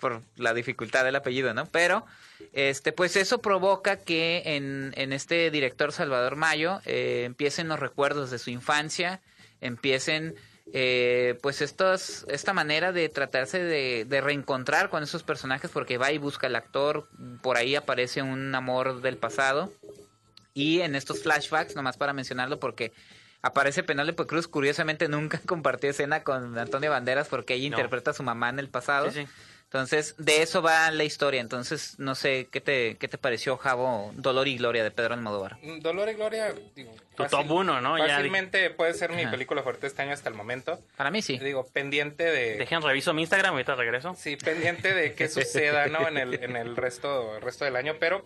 [0.00, 1.66] por la dificultad del apellido, ¿no?
[1.66, 2.06] Pero,
[2.52, 8.30] este, pues eso provoca que en, en este director Salvador Mayo eh, empiecen los recuerdos
[8.30, 9.20] de su infancia,
[9.60, 10.34] empiecen,
[10.72, 16.12] eh, pues estos, esta manera de tratarse de, de reencontrar con esos personajes porque va
[16.12, 17.08] y busca al actor,
[17.42, 19.72] por ahí aparece un amor del pasado.
[20.54, 22.92] Y en estos flashbacks, nomás para mencionarlo, porque
[23.42, 27.76] aparece Penélope Cruz, curiosamente nunca compartió escena con Antonio Banderas porque ella No.
[27.76, 29.10] interpreta a su mamá en el pasado.
[29.10, 29.28] Sí, sí.
[29.66, 31.40] Entonces, de eso va la historia.
[31.40, 35.58] Entonces, no sé, ¿qué te, qué te pareció, Javo, Dolor y Gloria de Pedro Almodóvar?
[35.60, 36.94] Mm, Dolor y Gloria, digo...
[37.16, 37.98] Tu top uno, ¿no?
[37.98, 39.32] Ya Fácilmente puede ser mi Ajá.
[39.32, 40.78] película favorita este año hasta el momento.
[40.96, 41.38] Para mí sí.
[41.38, 42.58] Digo, pendiente de...
[42.58, 44.14] Dejen reviso mi Instagram, ahorita regreso.
[44.16, 46.06] Sí, pendiente de qué suceda, ¿no?
[46.06, 48.24] En el, en el resto, el resto del año, pero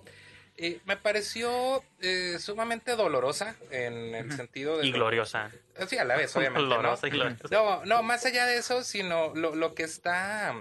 [0.59, 4.87] eh, me pareció eh, sumamente dolorosa en el sentido de...
[4.87, 5.50] Y gloriosa.
[5.88, 6.74] Sí, a la vez, obviamente, ¿no?
[6.76, 7.48] Dolorosa y gloriosa.
[7.50, 10.55] No, no, más allá de eso, sino lo, lo que está...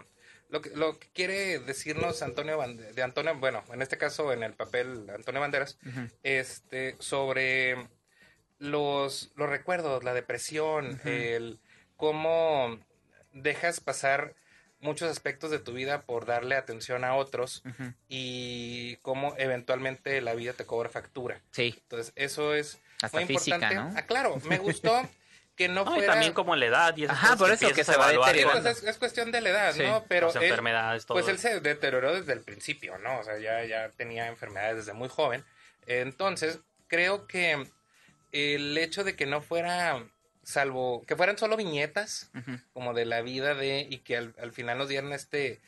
[0.49, 4.41] Lo que, lo que quiere decirnos Antonio Bande- de Antonio, bueno, en este caso en
[4.43, 5.77] el papel Antonio Banderas,
[6.23, 7.88] este, sobre
[8.57, 11.59] los, los recuerdos, la depresión, el
[11.97, 12.79] cómo
[13.31, 14.33] dejas pasar
[14.81, 17.63] muchos aspectos de tu vida por darle atención a otros
[18.07, 21.41] y cómo eventualmente la vida te cobra factura.
[21.51, 21.75] Sí.
[21.83, 23.75] Entonces, eso es Hasta muy física, importante.
[23.93, 23.93] ¿no?
[23.99, 24.99] Ah, claro, me gustó
[25.59, 26.13] que no No, y fuera...
[26.13, 28.63] también como la edad y esas Ajá, por eso, que se va deteriorando.
[28.63, 30.05] pues es, es cuestión de la edad, Sí, ¿no?
[30.07, 31.15] Pero las él- enfermedades, todo.
[31.15, 33.19] Pues él se deterioró desde el principio, ¿no?
[33.19, 35.43] O sea, ya, ya tenía enfermedades desde muy joven.
[35.85, 37.67] Entonces, creo que
[38.31, 40.01] el hecho de que no fuera,
[40.43, 42.31] salvo, que fueran solo viñetas,
[42.73, 45.59] como de la vida de, y que al, al final nos dieran este,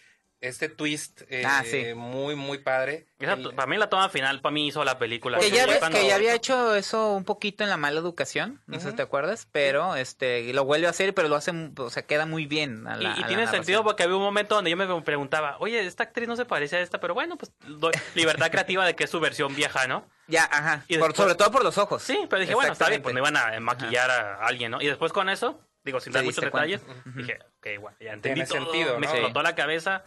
[0.41, 1.93] este twist eh, Ah, sí.
[1.95, 3.05] muy, muy padre.
[3.19, 5.37] Esa- El- para mí la toma final, para mí hizo la película.
[5.37, 7.77] Que Porque ya, ya ves cuando- que ya había hecho eso un poquito en la
[7.77, 11.35] mala educación, no sé si te acuerdas, pero este lo vuelve a hacer, pero lo
[11.35, 12.87] hace, o sea, queda muy bien.
[12.87, 15.01] A Y, la, y a la tiene sentido porque había un momento donde yo me
[15.03, 18.85] preguntaba, oye, esta actriz no se parece a esta, pero bueno, pues doy libertad creativa
[18.85, 20.05] de que es su versión vieja, ¿no?
[20.27, 20.83] Ya, ajá.
[20.87, 22.01] Y por- sobre todo por los ojos.
[22.01, 23.57] Sí, pero dije, bueno, está bien, pues no Exactamente.
[23.57, 24.81] iban a maquillar a alguien, ¿no?
[24.81, 26.67] Y después con eso, digo, sin dar muchos cuenta.
[26.67, 26.81] detalles,
[27.15, 29.11] dije, ok, bueno, ya entendí todo, sentido, me ¿no?
[29.13, 30.03] explotó la cabeza.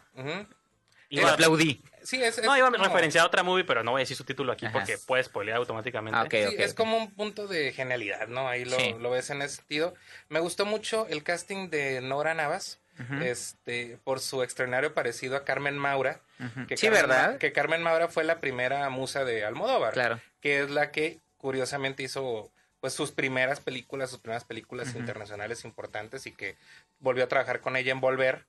[1.10, 1.82] Y Iba- aplaudí.
[2.02, 4.16] Sí, es, es no, iba a referenciar a otra movie, pero no voy a decir
[4.16, 4.72] su título aquí Ajá.
[4.72, 6.18] porque puede spoilear automáticamente.
[6.18, 8.48] Ah, Sí, es como un punto de genialidad, ¿no?
[8.48, 8.94] Ahí lo, Sí.
[8.98, 9.94] lo ves en ese sentido.
[10.28, 12.80] Me gustó mucho el casting de Nora Navas,
[13.22, 16.20] este, por su extraordinario parecido a Carmen Maura.
[16.68, 17.38] Que Sí, Carmen ¿verdad?
[17.38, 19.92] Que Carmen Maura fue la primera musa de Almodóvar.
[19.92, 20.20] Claro.
[20.40, 22.50] Que es la que, curiosamente, hizo
[22.84, 26.54] pues sus primeras películas, sus primeras películas internacionales importantes y que
[26.98, 28.44] volvió a trabajar con ella en Volver,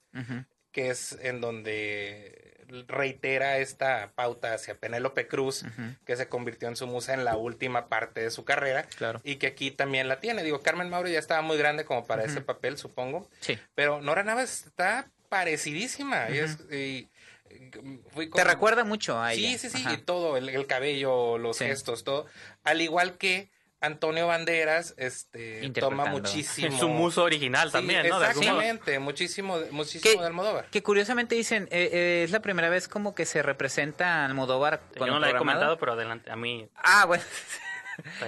[0.73, 5.63] que es en donde reitera esta pauta hacia Penélope Cruz,
[6.05, 9.21] que se convirtió en su musa en la última parte de su carrera Claro.
[9.23, 10.43] y que aquí también la tiene.
[10.43, 13.57] Digo, Carmen Mauro ya estaba muy grande como para ese papel, supongo, Sí.
[13.73, 16.29] pero Nora Navas está parecidísima.
[16.29, 19.57] y es- Te recuerda mucho a Sí, ella.
[19.59, 19.93] sí, sí, Ajá.
[19.93, 21.63] y todo, el, el cabello, los Sí.
[21.67, 22.25] gestos, todo.
[22.65, 23.49] Al igual que
[23.85, 26.77] Antonio Banderas, este, toma muchísimo.
[26.79, 28.21] su muso original Sí, también, ¿no?
[28.23, 30.19] Exactamente, muchísimo, muchísimo ¿Qué?
[30.19, 30.65] de Almodóvar.
[30.69, 34.81] Que curiosamente dicen, eh, eh, es la primera vez como que se representa a Almodóvar
[34.97, 37.23] con Yo no la he comentado, pero adelante, a mí Ah, bueno.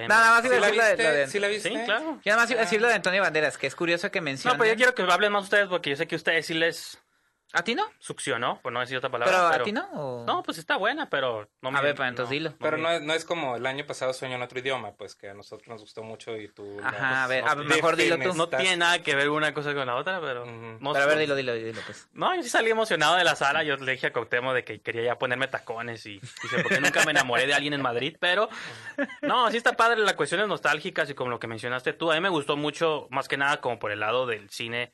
[0.07, 1.69] Nada más iba ¿Sí a la decir lo de, ¿Sí la viste?
[1.69, 2.19] Sí, claro.
[2.23, 4.25] Yo nada más iba a decir lo de Antonio Banderas, que es curioso que No,
[4.25, 4.57] menciona.
[4.57, 6.99] pero yo quiero que hablen más ustedes porque yo sé que ustedes sí les
[7.53, 7.85] ¿A ti no?
[7.99, 9.33] succionó, por no decir otra palabra.
[9.33, 9.87] ¿Pero, Pero, a ti no?
[9.93, 12.49] o- No, pues está buena, pero no me- A ver, pues, entonces no, dilo.
[12.51, 14.91] no Pero me- no es, no es como el año pasado Sueño en otro idioma,
[14.95, 16.77] pues que a nosotros nos gustó mucho y tú...
[16.83, 18.33] Ajá, no, a ver, a- mejor dilo tú.
[18.33, 20.45] No tiene nada que ver una cosa con la otra, pero...
[20.45, 22.09] No Pero a ver, dilo, dilo, dilo, pues.
[22.11, 23.63] No, yo sí salí emocionado de la sala.
[23.63, 27.05] Yo le dije a Cuauhtémoc de que quería ya ponerme tacones y dice, porque nunca
[27.05, 28.49] me enamoré de alguien en Madrid, pero
[29.21, 32.11] no, sí está padre las cuestiones nostálgicas y como lo que mencionaste tú.
[32.11, 34.93] A mí me gustó mucho, más que nada, como por el lado del cine,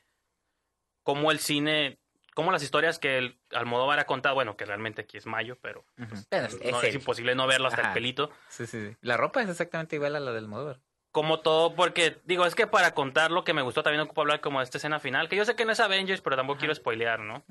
[1.02, 1.98] cómo el cine,
[2.34, 5.84] cómo las historias que el Almodóvar ha contado, bueno, que realmente aquí es mayo, pero.
[6.28, 7.00] Pero es, no, es es él.
[7.00, 7.90] imposible no verlo hasta Ajá.
[7.90, 8.30] el pelito.
[8.48, 8.96] Sí, sí, sí.
[9.00, 10.80] La ropa es exactamente igual a la del Almodóvar.
[11.10, 14.40] Como todo, porque digo, es que para contar lo que me gustó también ocupo hablar
[14.40, 16.74] como de esta escena final, que yo sé que no es Avengers, pero tampoco quiero
[16.74, 17.44] spoilear, ¿no?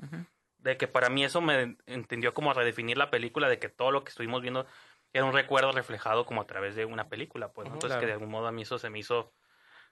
[0.58, 4.04] De que para mí eso me entendió como redefinir la película, de que todo lo
[4.04, 4.66] que estuvimos viendo
[5.14, 7.70] era un recuerdo reflejado como a través de una película, pues, ¿no?
[7.70, 8.00] Ujú, Entonces claro.
[8.00, 9.32] que de algún modo a mí eso se me hizo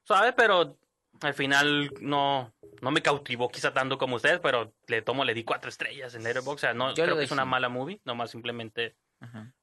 [0.03, 0.77] suave, pero
[1.23, 2.53] al final no,
[2.83, 6.25] no me cautivó quizá tanto como ustedes, pero le tomo, le di cuatro estrellas en
[6.25, 9.55] Letterboxd, o sea, no Yo creo que es una mala movie, nomás simplemente Ajá.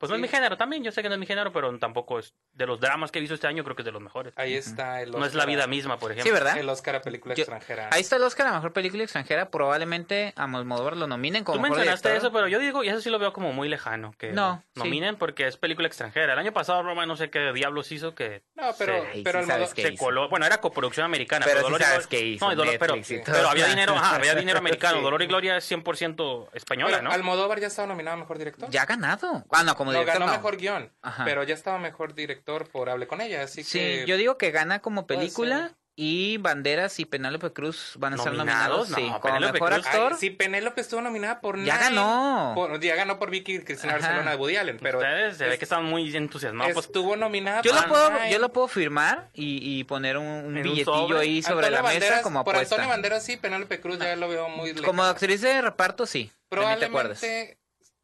[0.00, 2.18] Pues no es mi género también, yo sé que no es mi género, pero tampoco
[2.18, 4.32] es de los dramas que he visto este año, creo que es de los mejores.
[4.36, 6.28] Ahí está el No es la Oscar vida misma, por ejemplo.
[6.28, 6.56] Sí, ¿verdad?
[6.58, 7.90] El Oscar a película Yo- extranjera.
[7.92, 9.50] Ahí está el Oscar a Mejor Película Extranjera.
[9.50, 12.26] Probablemente a Almodóvar lo nominen como Tú mejor mencionaste director.
[12.28, 14.80] eso, pero yo digo, y eso sí lo veo como muy lejano, que No, sí.
[14.80, 16.32] nominen porque es película extranjera.
[16.32, 19.50] El año pasado Roma no sé qué diablos hizo que No, pero, se- pero sí
[19.50, 20.28] Almodó- se coló.
[20.28, 22.56] Bueno, era coproducción americana, Pero pero, sí Dolor y sabes Gloria- qué hizo, No, y
[22.56, 24.96] Dolor- pero, y pero había dinero, ajá, había dinero americano.
[25.00, 25.02] Sí.
[25.04, 27.14] Dolor y Gloria es 100% española, Pero ¿no?
[27.14, 28.70] Almodóvar ya estaba nominado a Mejor Director.
[28.70, 29.44] Ya ha ganado.
[29.50, 30.38] Ah, no, como no, director ganó no.
[30.38, 31.24] Mejor Guión, Ajá.
[31.24, 34.04] pero ya estaba Mejor Director por Hable con ella, así Sí, que...
[34.06, 35.76] yo digo que gana como película ser.
[35.96, 38.88] y Banderas y Penélope Cruz van a estar ¿Nominados?
[38.88, 38.88] nominados.
[38.88, 40.12] Sí, No, como Penélope mejor Cruz- actor.
[40.12, 41.88] Ay, sí, Penélope estuvo nominada por Ya nadie.
[41.96, 42.52] ganó.
[42.54, 44.00] Por- ya ganó por Vicky Cristina Ajá.
[44.02, 46.72] Barcelona de Woody Allen, pero Ustedes se ve que están muy entusiasmados.
[46.72, 48.32] Pues, estuvo nominada Yo por lo puedo, nadie.
[48.32, 51.82] yo lo puedo firmar y, y poner un, un En un billetillo ahí sobre Antonio
[51.82, 52.76] la mesa Banderas- como Por apuesta.
[52.76, 54.86] Antonio Banderas sí, Penélope Cruz ya lo veo muy lejos.
[54.86, 56.32] Como actriz de reparto, sí.
[56.48, 57.58] Probablemente...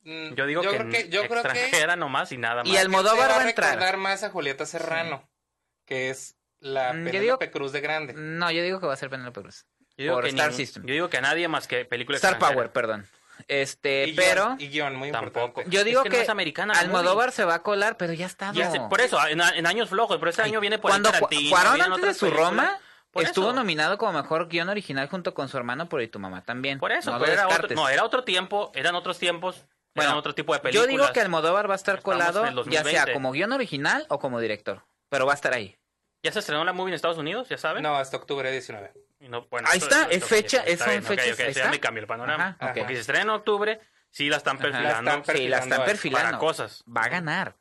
[0.07, 2.73] mm, yo digo que, creo que yo creo que extranjera nomás y nada más.
[2.73, 3.71] Y Almodóvar va va a a entrar.
[3.75, 5.29] recordar más a Julieta Serrano,
[5.85, 8.15] que es la Mm, Penélope digo- Cruz de grande.
[8.15, 9.67] No, yo digo que va a ser Penélope Cruz.
[9.99, 10.85] yo digo por que Star ni- System.
[10.87, 12.55] Yo digo que a nadie más que película Star extranjera.
[12.57, 13.07] Power, perdón.
[13.49, 15.41] Este, y pero guion, y guion, muy Tampoco.
[15.47, 15.71] importante.
[15.77, 18.25] yo digo Es que que, no es americana Almodóvar se va a colar, pero ya
[18.27, 18.51] está.
[18.53, 21.51] Ya sé, por eso, en, en años flojos, pero este año viene por Cuando Tarantino,
[21.51, 22.51] Cuarón antes de su películas.
[22.51, 22.79] Roma
[23.11, 23.55] Por estuvo eso.
[23.55, 26.79] nominado como mejor guion original junto con su hermano por y tu mamá también.
[26.79, 30.35] Por eso, no pero era otro, no, era otro tiempo, eran otros tiempos, Bueno, otro
[30.35, 30.89] tipo de Yo películas.
[30.89, 33.13] digo que Almodóvar va a estar Estamos colado ya sea 2020.
[33.13, 35.77] como guion original o como director, pero va a estar ahí.
[36.23, 37.49] ¿Ya se estrenó la movie en Estados Unidos?
[37.49, 37.83] ¿Ya saben?
[37.83, 38.93] No, hasta octubre 19.
[39.21, 41.61] Y no- bueno, Ahí está, es fecha, es- bien, ok, fechas, ok, ahí eso ya
[41.63, 41.71] está.
[41.71, 42.57] me cambió el panorama.
[42.59, 42.79] Ajá, ok.
[42.79, 43.81] Porque se estrena en octubre,
[44.11, 44.89] sí la están perfilando.
[45.03, 46.27] La están Sí, la están perfilando perfilando.
[46.27, 46.85] para cosas.
[46.95, 47.55] Va a ganar.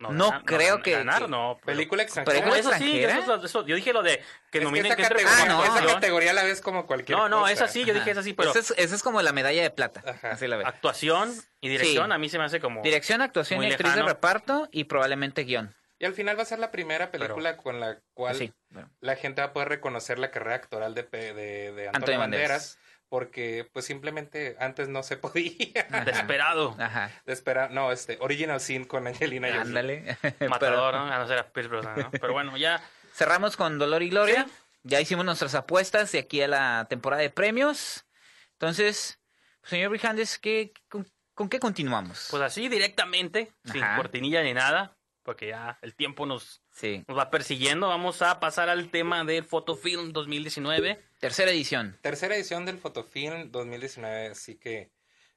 [0.00, 1.58] No, No ganar- creo que- Ganar, que- no.
[1.62, 2.48] pero- Película Pero extranjera.
[2.48, 3.18] ¿Es eso sí, extranjera?
[3.18, 5.44] eso, es- eso- yo dije lo de que Es que nominen esa que entre categoría,
[5.44, 5.64] Ah, no.
[5.64, 7.52] esa categoría la ves como cualquier No, no, cosa.
[7.52, 9.70] es así, yo dije es así, pero Esa es, esa es como la medalla de
[9.70, 10.02] plata.
[10.06, 10.30] Ajá.
[10.32, 10.66] Así la veo.
[10.66, 12.12] actuación y dirección Sí.
[12.14, 12.80] a mí se me hace como...
[12.80, 15.74] Dirección, actuación y actriz de reparto y probablemente guion.
[15.98, 18.54] Y al final va a ser la primera película con la cual Sí.
[18.70, 18.88] bueno.
[19.00, 22.18] la gente va a poder reconocer la carrera actoral de, Pe- de, de Antonio, Antonio
[22.20, 22.78] Banderas, Banderas.
[23.10, 26.74] Porque pues simplemente antes no se podía Desesperado.
[26.78, 27.10] Ajá.
[27.26, 29.60] de esperar, no, este, Original Sin con Angelina Jolie.
[29.60, 30.16] Ándale.
[30.48, 31.12] Matador, Pero ¿no?
[31.12, 32.10] A no ser a Pierce Brosnan, ¿no?
[32.12, 32.82] Pero bueno, ya...
[33.12, 34.46] cerramos con Dolor y Gloria.
[34.82, 38.06] Ya hicimos nuestras apuestas de aquí a la temporada de premios.
[38.52, 39.20] Entonces,
[39.64, 42.28] señor Brijandes, ¿qué, con, con qué continuamos?
[42.30, 47.04] Pues así directamente, sin cortinilla ni nada, porque ya el tiempo nos, sí.
[47.08, 47.88] nos va persiguiendo.
[47.88, 51.00] Vamos a pasar al tema del Photofilm 2019.
[51.18, 51.98] Tercera edición.
[52.00, 54.90] Tercera edición del Fotofilm 2019, así que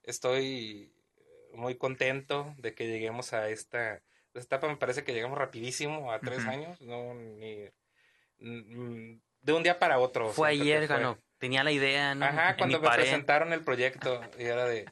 [0.04, 0.93] estoy
[1.54, 4.02] muy contento de que lleguemos a esta,
[4.34, 4.67] esta etapa.
[4.67, 7.69] Me parece que llegamos rapidísimo a tres años, no ni
[8.39, 10.30] de un día para otro.
[10.30, 11.17] Fue ayer, ganó.
[11.38, 12.26] Tenía la idea, ¿no?
[12.26, 13.04] Ajá, En cuando me pared.
[13.04, 14.86] presentaron el proyecto y era de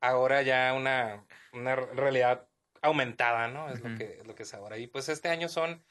[0.00, 2.48] ahora ya una, una realidad
[2.82, 3.70] aumentada, ¿no?
[3.72, 4.76] Es lo que es lo que es ahora.
[4.78, 5.82] Y pues este año son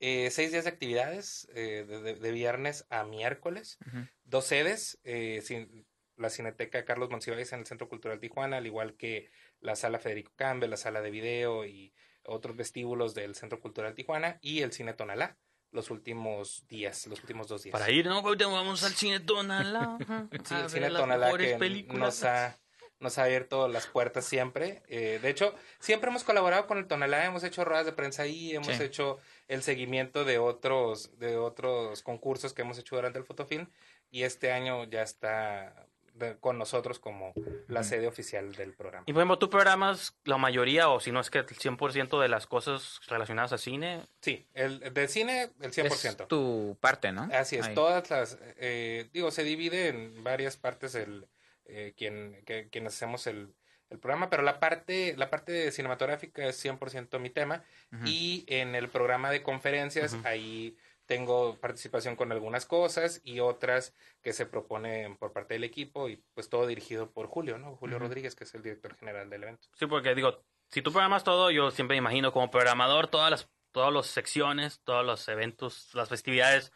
[0.00, 1.84] eh, seis días de actividades, eh,
[2.20, 3.78] de, viernes a miércoles,
[4.24, 8.94] dos sedes, eh, cin- la Cineteca Carlos Monsiváis en el Centro Cultural Tijuana, al igual
[8.94, 9.30] que
[9.60, 11.92] la Sala Federico Campbell, la Sala de Video y
[12.24, 15.36] otros vestíbulos del Centro Cultural Tijuana y el Cine Tonalá
[15.72, 17.72] los últimos días, los últimos dos días.
[17.72, 18.18] Para ir, ¿no?
[18.18, 19.98] Ahorita Vamos al cine Tonalá.
[20.44, 21.98] Sí, el cine Tonalá que películas.
[22.00, 22.58] nos ha,
[23.00, 24.82] nos ha abierto las puertas siempre.
[24.88, 28.54] Eh, de hecho, siempre hemos colaborado con el Tonalá, hemos hecho ruedas de prensa ahí,
[28.54, 28.82] hemos Sí.
[28.82, 33.68] hecho el seguimiento de otros, de otros concursos que hemos hecho durante el Fotofilm
[34.10, 37.34] y este año ya está de- con nosotros como
[37.68, 39.04] la sede oficial del programa.
[39.06, 42.28] Y por ejemplo, tú programas la mayoría, o si no es que el 100% de
[42.28, 44.00] las cosas relacionadas a cine.
[44.22, 46.22] Sí, el de cine el 100%.
[46.22, 47.28] Es tu parte, ¿no?
[47.34, 47.74] Así es, Ahí.
[47.74, 51.26] todas las, eh, digo, se divide en varias partes el,
[51.68, 53.54] eh, quien, que- quienes hacemos el,
[53.90, 58.02] el programa, pero la parte, la parte cinematográfica es 100% mi tema Ujú.
[58.06, 60.26] y en el programa de conferencias Ujú.
[60.26, 60.76] ahí
[61.06, 66.16] tengo participación con algunas cosas y otras que se proponen por parte del equipo y
[66.34, 67.76] pues todo dirigido por Julio, ¿no?
[67.76, 68.06] Julio Ujú.
[68.06, 69.68] Rodríguez, que es el director general del evento.
[69.74, 73.48] Sí, porque digo, si tú programas todo, yo siempre me imagino como programador, todas las,
[73.70, 76.72] todas las secciones, todos los eventos, las festividades,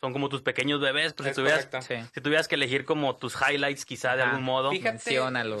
[0.00, 1.12] son como tus pequeños bebés.
[1.14, 1.68] Pues si tuvieras.
[1.86, 1.94] Sí.
[2.14, 4.30] si tuvieras que elegir como tus highlights quizá de Ajá.
[4.32, 4.98] algún modo, Fíjate,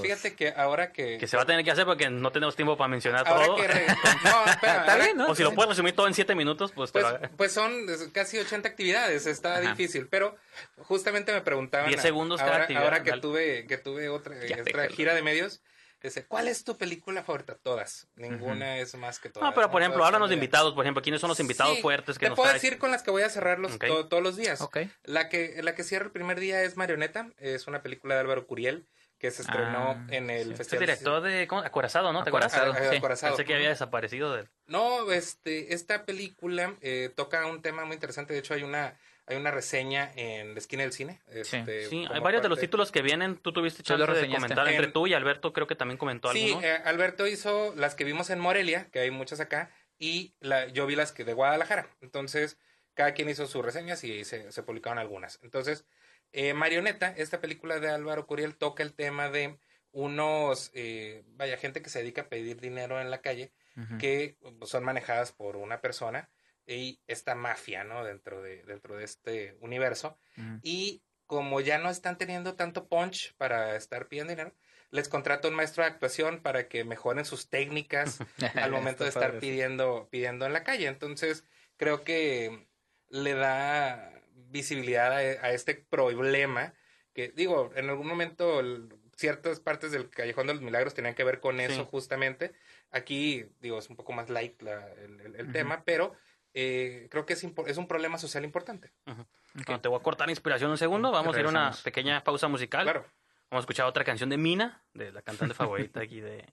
[0.02, 1.18] fíjate que ahora que...
[1.18, 3.56] que se va a tener que hacer porque no tenemos tiempo para mencionar ahora todo.
[3.56, 3.86] que re-
[4.24, 5.28] no, espera, Está bien, ¿no?
[5.28, 7.72] o si lo puedes resumir todo en siete minutos, pues, te Pues, lo- pues son
[8.12, 9.70] casi 80 actividades, está Ajá.
[9.70, 10.36] difícil, pero
[10.78, 13.22] justamente me preguntaban 10 segundos cada ahora, actividad, ahora que dale.
[13.22, 15.60] tuve que tuve otra, otra gira de medios,
[16.08, 17.56] dice, ¿cuál es tu película favorita?
[17.62, 19.48] Todas, ninguna es más que todas.
[19.48, 22.18] No, pero por ejemplo, háblanos de invitados, por ejemplo, ¿quiénes son los invitados Sí, fuertes
[22.18, 22.62] que te nos puedo traes?
[22.62, 23.86] decir con las que voy a cerrar los, Ok.
[23.86, 24.60] to- todos los días.
[24.60, 24.78] Ok.
[25.04, 28.46] La que la que cierra el primer día es Marioneta, es una película de Álvaro
[28.46, 28.86] Curiel
[29.18, 30.54] que se estrenó Ah, en el sí.
[30.56, 30.80] Festival.
[30.80, 31.62] director de ¿cómo?
[31.62, 32.22] Acorazado, ¿no?
[32.22, 32.28] ¿Te?
[32.28, 32.96] Acorazado, sí.
[32.96, 33.34] Acorazado.
[33.34, 34.50] Pensé que había desaparecido del...
[34.66, 38.34] No, este, esta película eh, toca un tema muy interesante.
[38.34, 38.94] De hecho, hay una,
[39.26, 41.20] hay una reseña en la esquina del cine.
[41.28, 43.36] este, Sí, hay varios de los títulos que vienen.
[43.36, 44.36] Tú tuviste lo chance de reseñaste.
[44.42, 46.66] comentar entre En- tú y Alberto, creo que también comentó Sí, alguno.
[46.66, 50.86] eh, Alberto hizo las que vimos en Morelia, que hay muchas acá, y la, yo
[50.86, 51.88] vi las que de Guadalajara.
[52.00, 52.58] Entonces,
[52.94, 55.40] cada quien hizo sus reseñas y se, se publicaron algunas.
[55.42, 55.84] Entonces,
[56.32, 59.58] eh, Marioneta, esta película de Álvaro Curiel, toca el tema de
[59.92, 63.52] unos, eh, vaya, gente que se dedica a pedir dinero en la calle,
[63.98, 66.30] que son manejadas por una persona
[66.66, 68.04] y esta mafia, ¿no?
[68.04, 70.18] Dentro de, dentro de este universo.
[70.62, 74.54] Y como ya no están teniendo tanto punch para estar pidiendo dinero,
[74.90, 78.18] les contrata un maestro de actuación para que mejoren sus técnicas
[78.54, 80.86] al momento de estar pidiendo, pidiendo en la calle.
[80.86, 81.44] Entonces,
[81.76, 82.68] creo que
[83.08, 86.74] le da visibilidad a, a este problema
[87.12, 91.24] que, digo, en algún momento el- ciertas partes del Callejón de los Milagros tenían que
[91.24, 91.88] ver con eso Sí.
[91.90, 92.52] justamente.
[92.90, 95.52] Aquí, digo, es un poco más light la- el, el- el Ujú.
[95.52, 96.14] tema, pero
[96.58, 98.90] eh, creo que es, es un problema social importante.
[99.04, 101.10] Bueno, te voy a cortar inspiración un segundo.
[101.12, 102.84] Vamos a ir a una pequeña pausa musical.
[102.84, 103.04] Claro.
[103.50, 106.44] Vamos a escuchar otra canción de Mina, de la cantante favorita aquí de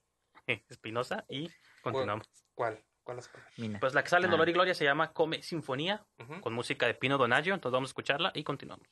[0.68, 1.50] Espinosa, y
[1.82, 2.28] continuamos.
[2.54, 2.84] ¿Cuál?
[3.02, 3.30] ¿Cuál es?
[3.56, 3.80] Mina.
[3.80, 4.32] Pues la que sale en Ah.
[4.32, 6.04] Dolor y Gloria se llama Come Sinfonía,
[6.42, 7.54] con música de Pino Donaggio.
[7.54, 8.86] Entonces vamos a escucharla y continuamos.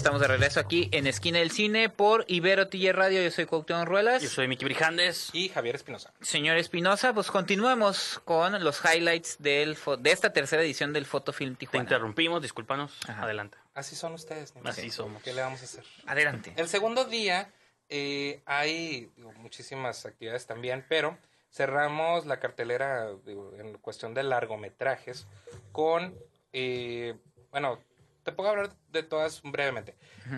[0.01, 3.22] estamos de regreso aquí en Esquina del Cine por Ibero TJ Radio.
[3.22, 4.22] Yo soy Cuauhtémoc Ruelas.
[4.22, 5.28] Yo soy Miki Brijandes.
[5.34, 6.12] Y Javier Espinosa.
[6.22, 11.53] Señor Espinosa, pues continuemos con los highlights del fo- de esta tercera edición del Fotofilm
[11.55, 11.82] Te Tijuana.
[11.82, 12.98] interrumpimos, discúlpanos.
[13.09, 13.24] Ajá.
[13.24, 13.59] Adelante.
[13.74, 14.55] Así son ustedes.
[14.57, 15.22] ni Así somos.
[15.22, 15.84] ¿Qué le vamos a hacer?
[16.07, 16.55] Adelante.
[16.57, 17.51] El segundo día
[17.90, 21.18] eh, hay digo, muchísimas actividades también, pero
[21.53, 25.26] cerramos la cartelera digo, en cuestión de largometrajes
[25.72, 26.14] con,
[26.55, 27.14] eh,
[27.51, 27.78] bueno,
[28.23, 29.95] te puedo hablar de todas brevemente.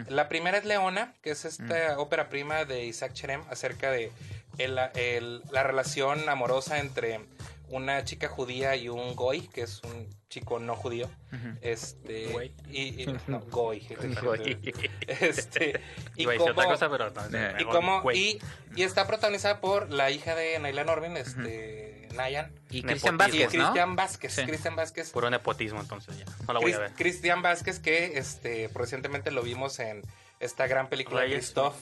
[0.09, 4.11] La primera es Leona, que es esta ópera prima de Isaac Cherem acerca de
[4.59, 7.21] el- el- la relación amorosa entre
[7.69, 11.11] una chica judía y un goy, que es un chico no judío.
[11.63, 12.55] Este, Güey.
[12.71, 13.87] y, y- no, goy.
[14.23, 14.59] Goy.
[15.09, 15.81] Este,
[16.17, 17.61] y otra cómo- cosa, pero no.
[17.61, 18.19] Y, güey.
[18.19, 18.39] y,
[18.77, 22.53] y está protagonizada por la hija de Naila Norvin, este, Nayan.
[22.71, 22.83] Y.
[22.83, 23.65] Cristian Vázquez, ¿no?
[23.65, 24.33] Cristian Vázquez.
[24.35, 24.43] Sí.
[24.45, 25.11] Cristian Vázquez.
[25.11, 26.25] Puro nepotismo, entonces ya.
[26.47, 26.93] No la voy a Cris- ver.
[26.93, 30.03] Cristian Vázquez, que este, recientemente lo vimos en
[30.41, 31.39] esta gran película Reyes.
[31.39, 31.75] Christoph.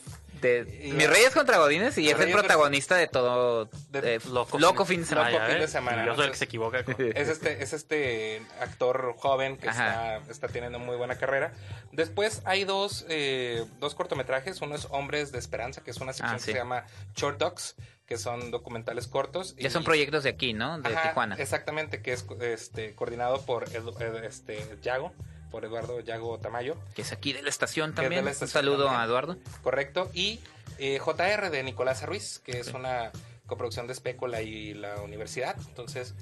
[0.43, 4.59] De Y- Mis Reyes contra Godines y es el protagonista de todo De- eh, Loco
[4.59, 5.31] loco, fin- de semana.
[5.31, 6.79] Loco ya fin de semana, Yo soy el que se equivoca.
[6.79, 10.17] Es este, es este actor joven que Ajá.
[10.17, 11.53] está, está teniendo muy buena carrera.
[11.93, 14.63] Después hay dos, eh, dos cortometrajes.
[14.63, 16.53] Uno es Hombres de Esperanza, que es una sección Ah, que sí.
[16.53, 17.75] se llama Short Docs,
[18.11, 19.55] que son documentales cortos.
[19.57, 20.81] Ya y- son proyectos de aquí, ¿no?
[20.81, 21.37] De Ajá, Tijuana.
[21.37, 25.13] Exactamente, que es este, coordinado por Edu- Ed- este, Yago,
[25.53, 28.27] por Eduardo Yago Tamayo, Que es aquí de la estación es también.
[28.27, 29.01] Un saludo también.
[29.01, 29.37] a Eduardo.
[29.63, 30.11] correcto.
[30.13, 30.41] Y
[30.79, 33.13] eh, JR de Nicolás Ruiz, que es una
[33.47, 35.55] coproducción de Spécula y la universidad.
[35.69, 36.15] Entonces,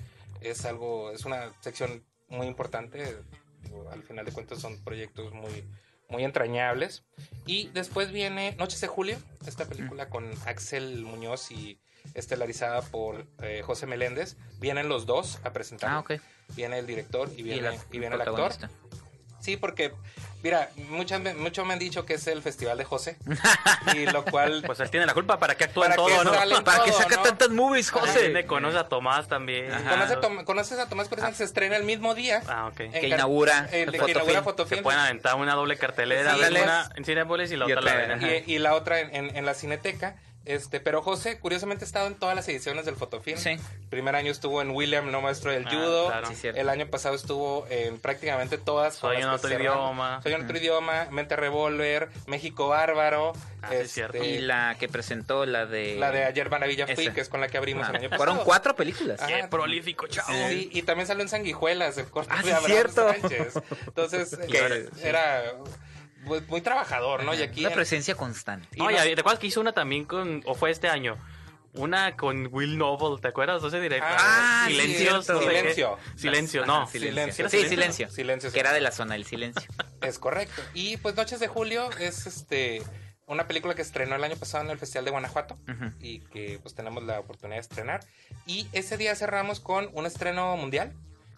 [0.43, 3.17] es algo, es una sección muy importante.
[3.91, 5.65] Al final de cuentas son proyectos muy,
[6.09, 7.05] muy entrañables.
[7.47, 11.79] Y después viene Noches de Julio, esta película con Axel Muñoz y
[12.15, 14.37] estelarizada por eh, José Meléndez.
[14.59, 15.91] Vienen los dos a presentar.
[15.91, 16.13] Ah, ok.
[16.57, 18.53] Viene el director y Y viene, la- y viene el actor.
[19.41, 19.93] Sí, porque,
[20.43, 23.17] mira, muchas, me- mucho me han dicho que es el festival de José.
[23.95, 26.25] y lo cual, Pues él tiene la culpa para que actúe en Para que todo,
[26.25, 26.35] ¿no?
[26.35, 27.23] sale en ¿Para qué todo, saca ¿no?
[27.23, 27.91] tantas movies.
[27.91, 28.21] José?
[28.21, 29.71] Tiene- conoce a Tomás también.
[29.89, 31.37] ¿conoce a Tom- ¿conoces a Tomás Presente?
[31.37, 32.43] Se estrena el mismo día.
[32.49, 32.81] Ah, ok.
[32.81, 34.79] en Que inaugura el el que inaugura Fotofilm.
[34.79, 38.27] Se pueden aventar una doble cartelera, Sí, una en Cinepolis y la y otra la.
[38.47, 40.15] Y, y la otra en, en- en la Cineteca.
[40.49, 43.39] Este, pero José, curiosamente, ha estado en todas las ediciones del Fotofilm.
[43.39, 43.51] Sí.
[43.51, 46.07] El primer año estuvo en William, no maestro del Ah, judo.
[46.09, 46.27] claro.
[46.29, 46.61] Sí, cierto.
[46.61, 48.95] el año pasado estuvo en prácticamente todas.
[48.95, 50.21] Soy en otro idioma.
[50.23, 51.07] Soy en otro idioma.
[51.11, 53.35] Mente Revolver, México Bárbaro.
[53.61, 54.25] Ah, sí, es cierto.
[54.25, 55.97] Y la que presentó, la de...
[55.97, 58.25] la de Ayer Maravilla Fui, que es con la que abrimos Ah, el año pasado.
[58.31, 59.21] Fueron cuatro películas.
[59.21, 59.27] Ajá.
[59.29, 60.29] Qué prolífico, chavo.
[60.49, 63.09] Sí, y también salió en Sanguijuelas, el corto Ah, de sí, Abraham cierto.
[63.13, 63.55] Sánchez.
[63.87, 65.43] Entonces, Que- era
[66.29, 67.35] muy, muy trabajador, ¿no?
[67.35, 68.69] Y aquí Una en- presencia constante.
[68.77, 71.17] Y Oye, no- ¿te acuerdas que hizo una también con, o fue este año?
[71.75, 73.63] Una con Will Noble, ¿te acuerdas?
[73.63, 74.07] No sé directo.
[74.09, 74.99] Ah, sí, Silencio.
[75.23, 75.33] cierto.
[75.35, 75.59] no sé qué.
[75.59, 75.99] Silencio.
[76.17, 76.87] Silencio, Ajá, no.
[76.87, 77.49] Silencio.
[77.49, 78.11] Sí, silencio.
[78.11, 78.55] Silencio, sí.
[78.55, 79.69] Que era de la zona del silencio.
[80.01, 80.63] Es correcto.
[80.75, 82.83] Y pues Noches de Julio es este
[83.27, 85.59] una película que estrenó el año pasado en el Festival de Guanajuato
[86.01, 88.01] y que pues tenemos la oportunidad de estrenar.
[88.47, 90.95] Y ese día cerramos con un estreno mundial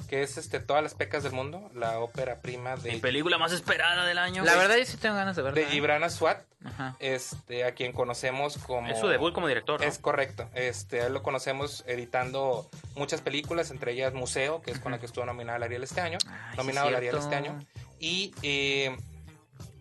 [0.09, 3.53] que es este Todas las pecas del mundo, la ópera prima Mi de, película más
[3.53, 4.45] esperada del año.
[4.45, 5.61] La verdad, yo sí tengo ganas de verla.
[5.61, 5.71] de ¿eh?
[5.71, 6.97] Gibrana Swat, Ajá.
[6.99, 9.87] este a quien conocemos como Es su debut como director, ¿no?
[9.87, 10.49] Es correcto.
[10.55, 14.99] Este, a él lo conocemos editando muchas películas, entre ellas Museo, que es con la
[14.99, 16.19] que estuvo nominada al Ariel este año.
[16.27, 17.59] Ay, nominado al Ariel este año.
[17.99, 18.97] Y eh,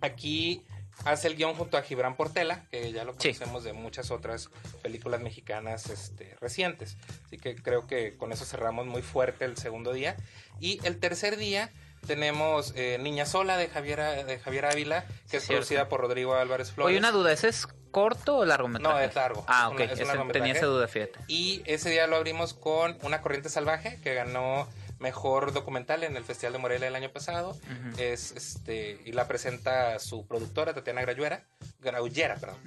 [0.02, 0.64] aquí
[1.06, 3.34] hace el guion junto a Gibran Portela, que ya lo Sí.
[3.34, 4.50] conocemos de muchas otras
[4.82, 6.98] películas mexicanas este, recientes.
[7.26, 10.16] Así que creo que con eso cerramos muy fuerte el segundo día.
[10.60, 11.72] Y el tercer día
[12.08, 15.54] tenemos eh, Niña Sola de Javier, de Javier Ávila, que es Cierto.
[15.54, 16.90] producida por Rodrigo Álvarez Flores.
[16.92, 18.94] Oye, una duda, ¿ese es corto o largometraje?
[18.96, 19.44] No, es largo.
[19.48, 19.74] Ah, Es ok.
[20.04, 21.20] una- es tenía esa duda, fíjate.
[21.28, 24.68] Y ese día lo abrimos con Una Corriente Salvaje, que ganó
[25.00, 27.58] mejor documental en el Festival de Morelia el año pasado.
[27.98, 31.44] Es este y la presenta su productora Tatiana Grayuera,
[31.80, 32.58] Graullera, perdón,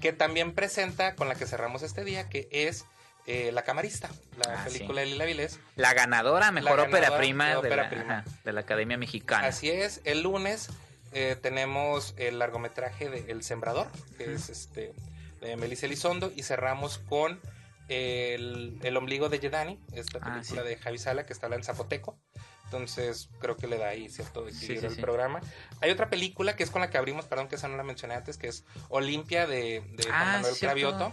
[0.00, 2.84] que también presenta con la que cerramos este día, que es
[3.26, 4.08] eh, La Camarista,
[4.44, 5.58] la Ah, película de Lila Vilés.
[5.76, 8.02] La ganadora, mejor La ópera prima, de la, prima.
[8.18, 9.46] ajá, de la Academia Mexicana.
[9.48, 10.68] Así es, el lunes
[11.12, 14.92] eh, tenemos el largometraje de El Sembrador, que es este
[15.40, 17.40] de Melissa Elizondo, y cerramos con
[17.88, 20.68] el, el ombligo de Yedani, esta Ah, película sí.
[20.68, 22.18] de Javi Sala que está en zapoteco.
[22.64, 25.40] Entonces creo que le da ahí cierto equilibrio sí, al programa.
[25.80, 28.14] Hay otra película que es con la que abrimos, perdón que esa no la mencioné
[28.14, 30.74] antes, que es Olimpia de, de Juan Ah, Manuel cierto.
[30.80, 31.12] Cravioto.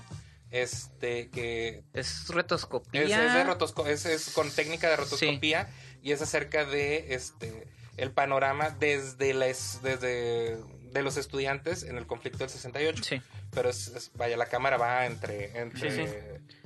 [0.49, 3.01] Este, que Es retoscopía.
[3.03, 5.67] es, es de rotosco- es- es con técnica de rotoscopía
[6.01, 7.67] y es acerca de este
[7.97, 10.57] el panorama desde las desde
[10.93, 13.03] de los estudiantes en el conflicto del 68.
[13.03, 13.21] Sí.
[13.51, 16.13] Pero es, es- vaya, la cámara va entre entre, Sí, sí.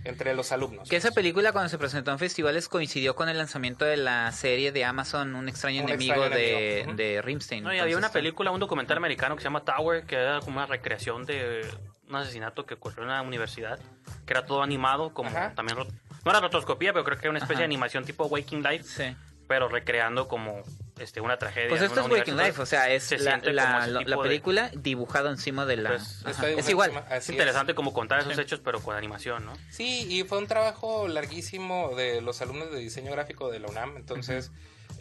[0.03, 0.87] entre los alumnos.
[0.89, 4.71] Que esa película cuando se presentó en festivales coincidió con el lanzamiento de la serie
[4.71, 6.97] de Amazon Un extraño Un enemigo extraño de, enemigo, ujú.
[6.97, 7.63] de Rimstein.
[7.63, 10.57] No, y había una película, un documental americano que se llama Tower, que era como
[10.57, 11.65] una recreación de
[12.09, 13.79] un asesinato que ocurrió en una universidad,
[14.25, 15.53] que era todo animado, como Ajá.
[15.55, 15.77] también...
[15.77, 17.61] No era rotoscopía, pero creo que era una especie Ajá.
[17.61, 19.15] de animación tipo Waking Life, Sí.
[19.47, 20.63] pero recreando como
[20.99, 21.69] este una tragedia.
[21.69, 22.37] Pues esto es Waking.
[22.37, 25.89] Life, o sea, es Se la, la- de- película dibujada encima de la...
[25.91, 26.23] Pues,
[26.57, 26.91] Es igual.
[27.11, 28.41] Es interesante como contar esos Sí.
[28.41, 29.53] hechos, pero con animación, ¿no?
[29.69, 33.97] Sí, y fue un trabajo larguísimo de los alumnos de diseño gráfico de la UNAM,
[33.97, 34.51] entonces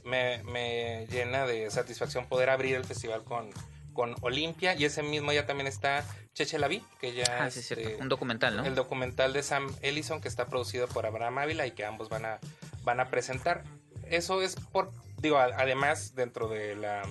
[0.04, 3.50] me, me llena de satisfacción poder abrir el festival con,
[3.92, 7.70] con Olimpia y ese mismo día también está Cheche Laví, que ya Ah, sí, es
[7.72, 7.96] este.
[7.96, 8.64] Un documental, ¿no?
[8.64, 12.24] el documental de Sam Ellison que está producido por Abraham Ávila y que ambos van
[12.26, 12.38] a,
[12.84, 13.64] van a presentar.
[14.08, 17.02] Eso es por, digo, además dentro de la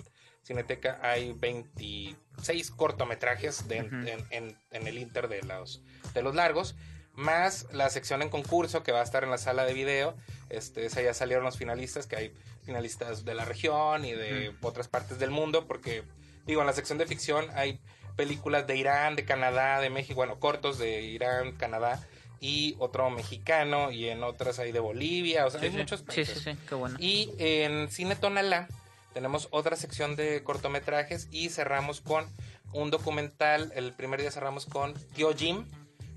[0.43, 3.95] Cineteca hay 26 cortometrajes de- Ujú.
[3.95, 5.81] en, en- en el inter de los,
[6.13, 6.75] de los largos,
[7.13, 10.15] más la sección en concurso que va a estar en la sala de video.
[10.49, 12.33] Este, esa ya salieron los finalistas, que hay
[12.63, 16.03] finalistas de la región y de otras partes del mundo, porque
[16.45, 17.79] digo, en la sección de ficción hay
[18.17, 22.05] películas de Irán, de Canadá, de México, bueno, cortos de Irán, Canadá
[22.39, 25.77] y otro mexicano y en otras hay de Bolivia, o sea, Sí, hay sí.
[25.77, 26.37] muchos Sí, países.
[26.39, 26.97] sí, sí, qué bueno.
[26.99, 28.67] Y en Cine Tonalá
[29.13, 32.25] tenemos otra sección de cortometrajes y cerramos con
[32.73, 35.65] un documental, el primer día cerramos con Gyojin,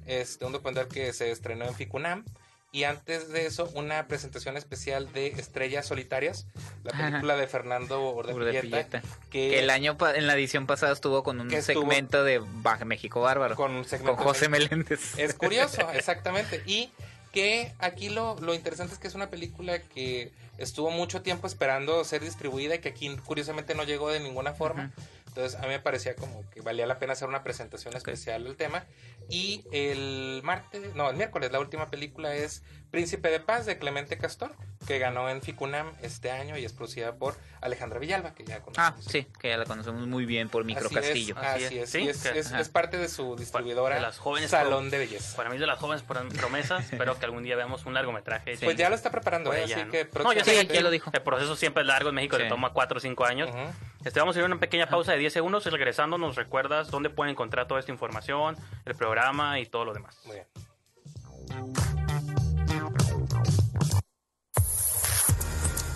[0.06, 2.24] este, un documental que se estrenó en Ficunam.
[2.70, 6.46] Y antes de eso, una presentación especial de Estrellas Solitarias,
[6.84, 7.06] la Ajá.
[7.08, 9.00] película de Fernando Urdepilleta,
[9.30, 13.22] que, Que el año en la edición pasada estuvo con un segmento de Baja México
[13.22, 13.56] Bárbaro.
[13.56, 15.18] con un con segmento José Meléndez.
[15.18, 16.62] Es curioso, exactamente.
[16.66, 16.90] Y
[17.32, 22.04] que aquí lo, lo interesante es que es una película que estuvo mucho tiempo esperando
[22.04, 24.92] ser distribuida y que aquí curiosamente no llegó de ninguna forma.
[25.28, 28.56] Entonces a mí me parecía como que valía la pena hacer una presentación especial del
[28.56, 28.84] tema.
[29.28, 34.16] Y el martes, no, el miércoles, la última película es Príncipe de Paz de Clemente
[34.16, 34.52] Castor,
[34.86, 38.60] que ganó en Ficunam este año y es producida por Alejandra Villalba, que ya Ah,
[38.62, 39.04] conocemos.
[39.04, 41.34] sí, que ya la conocemos muy bien por Micro Así Castillo.
[41.36, 41.90] Es, así Así es.
[41.90, 42.08] ¿Sí?
[42.08, 45.36] es, es- es parte de su distribuidora de las jóvenes Salón de Belleza.
[45.36, 46.90] Para mí de las jóvenes prom- promesas.
[46.92, 48.56] Espero que algún día veamos un largometraje.
[48.64, 49.64] Pues ya lo está preparando, Por ¿eh?
[49.64, 49.92] ella, así ¿no?
[49.92, 51.10] que No, ya, sé, próximamente- ya lo dijo.
[51.12, 52.08] El proceso siempre es largo.
[52.08, 52.44] En México Sí.
[52.44, 53.50] le toma 4 o 5 años.
[53.50, 53.58] Ujú.
[54.04, 56.90] Este, vamos a ir a una pequeña pausa de 10 segundos y regresando nos recuerdas
[56.90, 60.16] dónde pueden encontrar toda esta información, el programa y todo lo demás.
[60.24, 60.46] Muy bien.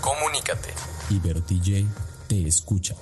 [0.00, 0.74] Comunícate.
[1.10, 1.86] Ibero TJ
[2.28, 2.94] te escucha.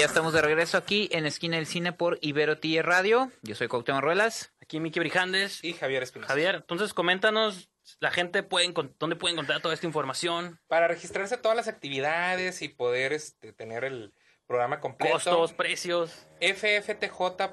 [0.00, 3.30] Ya estamos de regreso aquí en Esquina del Cine por Ibero TJ Radio.
[3.42, 4.50] Yo soy Cuauhtémoc Ruelas.
[4.62, 5.62] Aquí Miki Brijandes.
[5.62, 6.32] Y Javier Espinosa.
[6.32, 11.42] Javier, entonces coméntanos, la gente puede dónde puede encontrar toda esta información, Para registrarse a
[11.42, 14.14] todas las actividades y poder este, tener el
[14.46, 15.12] programa completo.
[15.12, 16.26] costos, precios.
[16.40, 17.50] fftj.mx.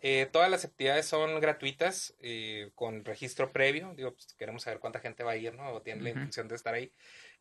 [0.00, 3.94] eh, todas las actividades son gratuitas eh, con registro previo.
[3.94, 5.74] Digo, pues, queremos saber cuánta gente va a ir, ¿no?
[5.74, 6.90] O tiene la intención de estar ahí.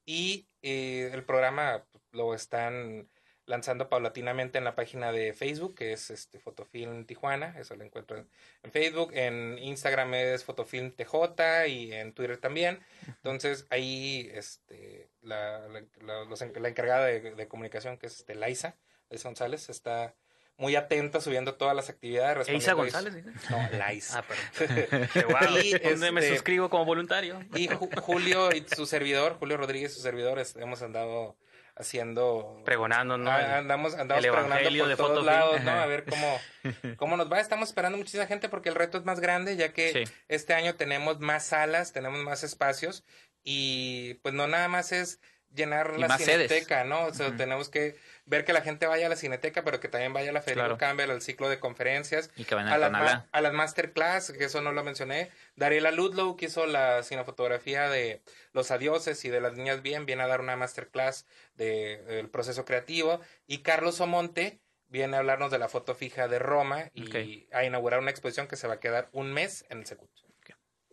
[0.06, 3.10] Y eh, el programa pues, lo están
[3.46, 7.56] lanzando paulatinamente en la página de Facebook, que es este Fotofilm Tijuana.
[7.60, 8.28] Eso lo encuentran
[8.64, 9.12] en Facebook.
[9.14, 12.80] En Instagram es Fotofilm TJ y en Twitter también.
[13.08, 18.36] Entonces ahí este, la, la, la- los la encargada de, de comunicación, que es este,
[18.36, 18.76] Laisa,
[19.10, 20.14] Laisa González, está
[20.56, 22.38] muy atenta subiendo todas las actividades.
[22.38, 23.34] Respondiendo González, dices?
[23.50, 24.20] No, Laisa.
[24.24, 25.10] Ah, perdón.
[25.14, 27.42] Qué Y, ¿Dónde me este, suscribo como voluntario?
[27.56, 31.36] Y Ju- Julio y su servidor, Julio Rodríguez y su servidor, hemos andado
[31.76, 32.62] haciendo...
[32.66, 33.32] Pregonando, ¿no?
[33.32, 35.26] Ah, andamos andamos el pregonando por de todos Fotofilm.
[35.26, 35.72] lados, ¿no?
[35.72, 36.40] A ver cómo,
[36.98, 37.40] cómo nos va.
[37.40, 40.14] Estamos esperando muchísima gente porque el reto es más grande, ya que Sí.
[40.28, 43.04] este año tenemos más salas, tenemos más espacios
[43.44, 45.20] y pues no nada más es
[45.54, 46.50] llenar Y la más sedes.
[46.50, 47.06] cineteca, ¿no?
[47.06, 47.96] O sea, tenemos que
[48.26, 50.64] ver que la gente vaya a la cineteca, pero que también vaya a la Federico
[50.66, 50.78] Claro.
[50.78, 54.72] Campbell, al ciclo de conferencias, Y que a las, a las masterclass, que eso no
[54.72, 55.30] lo mencioné.
[55.56, 58.22] Dariela Ludlow, que hizo la cinefotografía de
[58.54, 62.66] Los Adioses y de las Niñas Bien, viene a dar una masterclass de- del proceso
[62.66, 63.20] creativo.
[63.48, 68.00] Y Carlos Omonte viene a hablarnos de la foto fija de Roma y a inaugurar
[68.00, 70.10] una exposición que se va a quedar un mes en el Secut.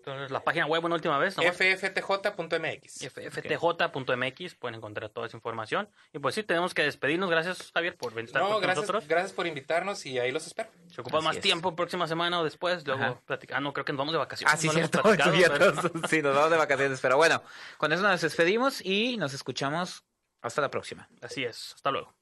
[0.01, 1.43] Entonces, la página web una última vez, ¿no?
[1.43, 3.09] fftj.mx.
[3.11, 5.89] fftj.mx pueden encontrar toda esa información.
[6.13, 7.29] Y pues sí, tenemos que despedirnos.
[7.31, 9.07] Gracias, Javier, por venir estar No, con gracias, nosotros.
[9.09, 10.71] gracias por invitarnos y ahí los espero.
[10.89, 11.43] Se ocupa Así más es.
[11.43, 12.87] tiempo, próxima semana o después.
[12.87, 13.23] Luego.
[13.53, 14.55] Ah, no, creo que nos vamos de vacaciones.
[14.55, 15.03] Ah, sí, no cierto.
[15.03, 16.99] pero- Sí, nos vamos de vacaciones.
[17.01, 17.43] Pero bueno,
[17.77, 20.05] con eso nos despedimos y nos escuchamos
[20.41, 21.09] hasta la próxima.
[21.21, 21.73] Así es.
[21.75, 22.15] Hasta luego.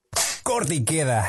[0.42, 1.24] Corte y queda.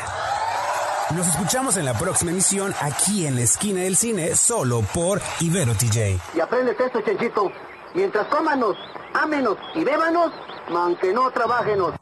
[1.15, 5.73] Nos escuchamos en la próxima emisión aquí en la esquina del cine, solo por Ibero
[5.73, 6.19] TJ.
[6.35, 7.51] Y aprendes esto, Chenchito.
[7.95, 8.77] Mientras cómanos,
[9.15, 10.31] ámenos y bébanos,
[10.69, 11.95] aunque no trabajenos.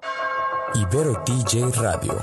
[0.73, 2.21] Ibero TJ Radio.